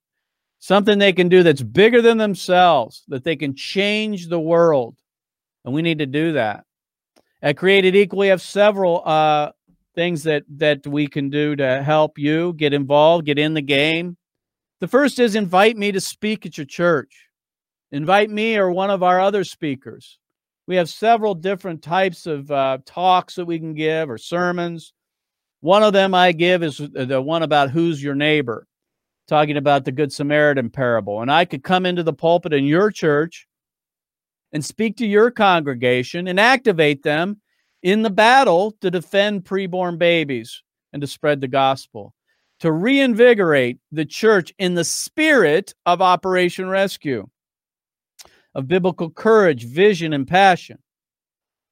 something 0.60 0.97
they 0.97 1.13
can 1.13 1.30
do 1.30 1.43
that's 1.43 1.62
bigger 1.62 2.01
than 2.01 2.17
themselves, 2.17 3.04
that 3.08 3.23
they 3.23 3.36
can 3.36 3.56
change 3.56 4.27
the 4.27 4.39
world. 4.39 4.97
And 5.63 5.73
we 5.73 5.82
need 5.82 5.99
to 5.99 6.06
do 6.06 6.34
that. 6.34 6.65
At 7.43 7.58
Created 7.58 7.95
Equal, 7.95 8.19
we 8.19 8.27
have 8.27 8.41
several 8.41 9.01
uh, 9.04 9.51
things 9.95 10.23
that 10.23 10.43
that 10.58 10.86
we 10.86 11.08
can 11.08 11.30
do 11.30 11.56
to 11.56 11.82
help 11.82 12.19
you 12.19 12.54
get 12.54 12.73
involved, 12.73 13.25
get 13.25 13.39
in 13.39 13.56
the 13.56 13.62
game. 13.62 14.17
The 14.80 14.88
first 14.88 15.19
is 15.19 15.36
invite 15.36 15.75
me 15.75 15.91
to 15.91 16.01
speak 16.01 16.45
at 16.45 16.58
your 16.58 16.65
church. 16.65 17.27
Invite 17.91 18.30
me 18.30 18.58
or 18.58 18.71
one 18.71 18.89
of 18.89 19.04
our 19.04 19.19
other 19.19 19.43
speakers. 19.43 20.19
We 20.67 20.75
have 20.75 20.88
several 20.88 21.34
different 21.34 21.82
types 21.82 22.27
of 22.27 22.49
uh, 22.51 22.77
talks 22.86 23.36
that 23.36 23.45
we 23.45 23.60
can 23.60 23.73
give 23.73 24.10
or 24.10 24.17
sermons. 24.17 24.93
One 25.62 25.84
of 25.84 25.93
them 25.93 26.13
I 26.13 26.32
give 26.32 26.63
is 26.63 26.77
the 26.77 27.21
one 27.21 27.43
about 27.43 27.71
who's 27.71 28.01
your 28.01 28.15
neighbor, 28.15 28.67
talking 29.27 29.58
about 29.58 29.84
the 29.84 29.91
Good 29.91 30.13
Samaritan 30.13 30.69
parable. 30.69 31.21
And 31.21 31.32
I 31.32 31.45
could 31.45 31.63
come 31.63 31.86
into 31.86 32.04
the 32.04 32.13
pulpit 32.13 32.54
in 32.54 32.65
your 32.65 32.91
church 32.91 33.47
and 34.53 34.63
speak 34.63 34.97
to 34.97 35.05
your 35.05 35.31
congregation 35.31 36.27
and 36.27 36.39
activate 36.39 37.03
them 37.03 37.39
in 37.83 38.01
the 38.01 38.09
battle 38.09 38.75
to 38.81 38.91
defend 38.91 39.43
preborn 39.43 39.97
babies 39.97 40.61
and 40.93 41.01
to 41.01 41.07
spread 41.07 41.41
the 41.41 41.47
gospel, 41.47 42.13
to 42.59 42.71
reinvigorate 42.71 43.79
the 43.91 44.05
church 44.05 44.53
in 44.59 44.75
the 44.75 44.83
spirit 44.83 45.73
of 45.85 46.01
Operation 46.01 46.67
Rescue, 46.67 47.27
of 48.53 48.67
biblical 48.67 49.09
courage, 49.09 49.65
vision, 49.65 50.13
and 50.13 50.27
passion. 50.27 50.77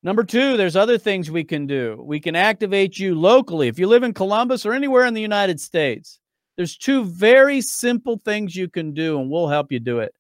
Number 0.01 0.23
two, 0.23 0.55
there's 0.55 0.77
other 0.77 0.97
things 0.97 1.29
we 1.29 1.43
can 1.43 1.67
do. 1.67 2.01
We 2.01 2.21
can 2.21 2.35
activate 2.35 2.97
you 2.97 3.15
locally. 3.15 3.67
If 3.67 3.77
you 3.77 3.87
live 3.87 4.03
in 4.03 4.13
Columbus 4.13 4.65
or 4.65 4.71
anywhere 4.71 5.05
in 5.05 5.13
the 5.13 5.21
United 5.21 5.59
States, 5.59 6.19
there's 6.55 6.77
two 6.77 7.03
very 7.03 7.59
simple 7.59 8.17
things 8.17 8.55
you 8.55 8.69
can 8.69 8.93
do, 8.93 9.19
and 9.19 9.29
we'll 9.29 9.49
help 9.49 9.71
you 9.71 9.79
do 9.79 9.99
it. 9.99 10.13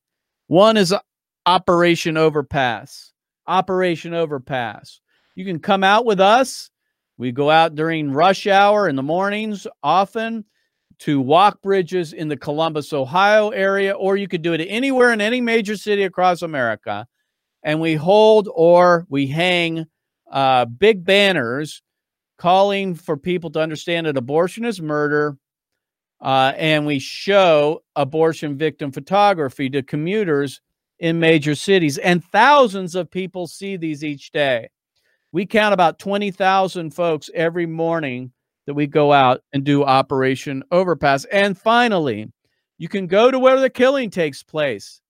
One 0.47 0.75
is 0.75 0.93
Operation 1.49 2.15
Overpass. 2.15 3.11
Operation 3.47 4.13
Overpass. 4.13 5.01
You 5.33 5.45
can 5.45 5.57
come 5.57 5.83
out 5.83 6.05
with 6.05 6.19
us. 6.19 6.69
We 7.17 7.31
go 7.31 7.49
out 7.49 7.73
during 7.73 8.11
rush 8.11 8.45
hour 8.45 8.87
in 8.87 8.95
the 8.95 9.01
mornings 9.01 9.65
often 9.81 10.45
to 10.99 11.19
walk 11.19 11.59
bridges 11.63 12.13
in 12.13 12.27
the 12.27 12.37
Columbus, 12.37 12.93
Ohio 12.93 13.49
area, 13.49 13.93
or 13.93 14.15
you 14.15 14.27
could 14.27 14.43
do 14.43 14.53
it 14.53 14.63
anywhere 14.63 15.11
in 15.11 15.21
any 15.21 15.41
major 15.41 15.75
city 15.75 16.03
across 16.03 16.43
America. 16.43 17.07
And 17.63 17.81
we 17.81 17.95
hold 17.95 18.47
or 18.53 19.07
we 19.09 19.25
hang 19.25 19.87
uh, 20.31 20.65
big 20.65 21.03
banners 21.03 21.81
calling 22.37 22.93
for 22.93 23.17
people 23.17 23.49
to 23.53 23.59
understand 23.59 24.05
that 24.05 24.17
abortion 24.17 24.65
is 24.65 24.79
murder. 24.79 25.35
Uh, 26.21 26.53
and 26.57 26.85
we 26.85 26.99
show 26.99 27.81
abortion 27.95 28.55
victim 28.55 28.91
photography 28.91 29.67
to 29.71 29.81
commuters 29.81 30.61
in 30.99 31.19
major 31.19 31.55
cities. 31.55 31.97
And 31.97 32.23
thousands 32.23 32.95
of 32.95 33.11
people 33.11 33.47
see 33.47 33.77
these 33.77 34.03
each 34.03 34.31
day. 34.31 34.69
We 35.31 35.45
count 35.45 35.73
about 35.73 35.99
20,000 35.99 36.91
folks 36.91 37.29
every 37.33 37.65
morning 37.65 38.31
that 38.65 38.73
we 38.73 38.87
go 38.87 39.11
out 39.11 39.41
and 39.53 39.63
do 39.63 39.83
Operation 39.83 40.63
Overpass. 40.71 41.25
And 41.25 41.57
finally, 41.57 42.31
you 42.77 42.87
can 42.87 43.07
go 43.07 43.31
to 43.31 43.39
where 43.39 43.59
the 43.59 43.69
killing 43.69 44.09
takes 44.09 44.43
place. 44.43 45.01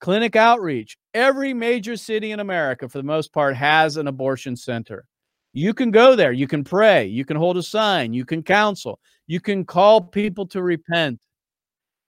Clinic 0.00 0.36
outreach. 0.36 0.96
Every 1.14 1.54
major 1.54 1.96
city 1.96 2.32
in 2.32 2.40
America, 2.40 2.88
for 2.88 2.98
the 2.98 3.04
most 3.04 3.32
part, 3.32 3.56
has 3.56 3.96
an 3.96 4.08
abortion 4.08 4.56
center. 4.56 5.06
You 5.54 5.72
can 5.72 5.90
go 5.90 6.14
there. 6.14 6.32
You 6.32 6.46
can 6.46 6.64
pray. 6.64 7.06
You 7.06 7.24
can 7.24 7.38
hold 7.38 7.56
a 7.56 7.62
sign. 7.62 8.12
You 8.12 8.26
can 8.26 8.42
counsel. 8.42 9.00
You 9.26 9.40
can 9.40 9.64
call 9.64 10.02
people 10.02 10.46
to 10.48 10.62
repent. 10.62 11.20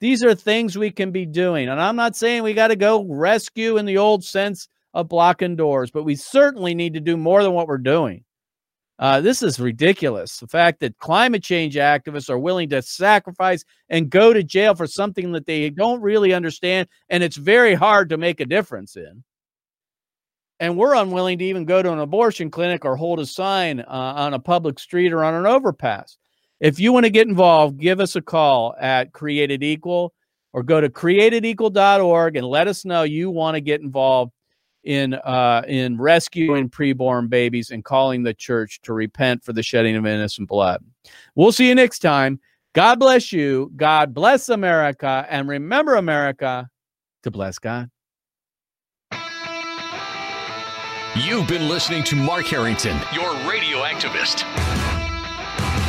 These 0.00 0.22
are 0.22 0.34
things 0.34 0.78
we 0.78 0.90
can 0.90 1.10
be 1.10 1.26
doing. 1.26 1.68
And 1.68 1.80
I'm 1.80 1.96
not 1.96 2.16
saying 2.16 2.42
we 2.42 2.54
got 2.54 2.68
to 2.68 2.76
go 2.76 3.04
rescue 3.04 3.78
in 3.78 3.84
the 3.84 3.98
old 3.98 4.24
sense 4.24 4.68
of 4.94 5.08
blocking 5.08 5.56
doors, 5.56 5.90
but 5.90 6.04
we 6.04 6.14
certainly 6.14 6.74
need 6.74 6.94
to 6.94 7.00
do 7.00 7.16
more 7.16 7.42
than 7.42 7.52
what 7.52 7.66
we're 7.66 7.78
doing. 7.78 8.24
Uh, 8.98 9.20
this 9.20 9.42
is 9.42 9.60
ridiculous. 9.60 10.38
The 10.38 10.48
fact 10.48 10.80
that 10.80 10.98
climate 10.98 11.42
change 11.42 11.76
activists 11.76 12.28
are 12.28 12.38
willing 12.38 12.68
to 12.70 12.82
sacrifice 12.82 13.64
and 13.88 14.10
go 14.10 14.32
to 14.32 14.42
jail 14.42 14.74
for 14.74 14.88
something 14.88 15.32
that 15.32 15.46
they 15.46 15.70
don't 15.70 16.00
really 16.00 16.32
understand 16.32 16.88
and 17.08 17.22
it's 17.22 17.36
very 17.36 17.74
hard 17.74 18.08
to 18.08 18.16
make 18.16 18.40
a 18.40 18.44
difference 18.44 18.96
in. 18.96 19.22
And 20.60 20.76
we're 20.76 20.96
unwilling 20.96 21.38
to 21.38 21.44
even 21.44 21.64
go 21.64 21.80
to 21.80 21.92
an 21.92 22.00
abortion 22.00 22.50
clinic 22.50 22.84
or 22.84 22.96
hold 22.96 23.20
a 23.20 23.26
sign 23.26 23.80
uh, 23.80 23.84
on 23.88 24.34
a 24.34 24.40
public 24.40 24.80
street 24.80 25.12
or 25.12 25.22
on 25.22 25.34
an 25.34 25.46
overpass. 25.46 26.18
If 26.60 26.80
you 26.80 26.92
want 26.92 27.04
to 27.04 27.10
get 27.10 27.28
involved, 27.28 27.78
give 27.78 28.00
us 28.00 28.16
a 28.16 28.22
call 28.22 28.74
at 28.80 29.12
Created 29.12 29.62
Equal 29.62 30.12
or 30.52 30.62
go 30.62 30.80
to 30.80 30.88
createdequal.org 30.88 32.36
and 32.36 32.46
let 32.46 32.66
us 32.66 32.84
know 32.84 33.02
you 33.02 33.30
want 33.30 33.54
to 33.54 33.60
get 33.60 33.80
involved 33.80 34.32
in 34.84 35.14
uh, 35.14 35.62
in 35.68 35.98
rescuing 35.98 36.70
preborn 36.70 37.28
babies 37.28 37.70
and 37.70 37.84
calling 37.84 38.22
the 38.22 38.34
church 38.34 38.80
to 38.82 38.92
repent 38.92 39.44
for 39.44 39.52
the 39.52 39.62
shedding 39.62 39.96
of 39.96 40.06
innocent 40.06 40.48
blood. 40.48 40.82
We'll 41.34 41.52
see 41.52 41.68
you 41.68 41.74
next 41.74 42.00
time. 42.00 42.40
God 42.74 42.98
bless 42.98 43.32
you. 43.32 43.72
God 43.76 44.14
bless 44.14 44.48
America. 44.48 45.26
And 45.28 45.48
remember, 45.48 45.94
America, 45.96 46.68
to 47.22 47.30
bless 47.30 47.58
God. 47.58 47.90
You've 51.16 51.48
been 51.48 51.68
listening 51.68 52.04
to 52.04 52.16
Mark 52.16 52.46
Harrington, 52.46 52.96
your 53.12 53.32
radio 53.48 53.78
activist. 53.78 54.44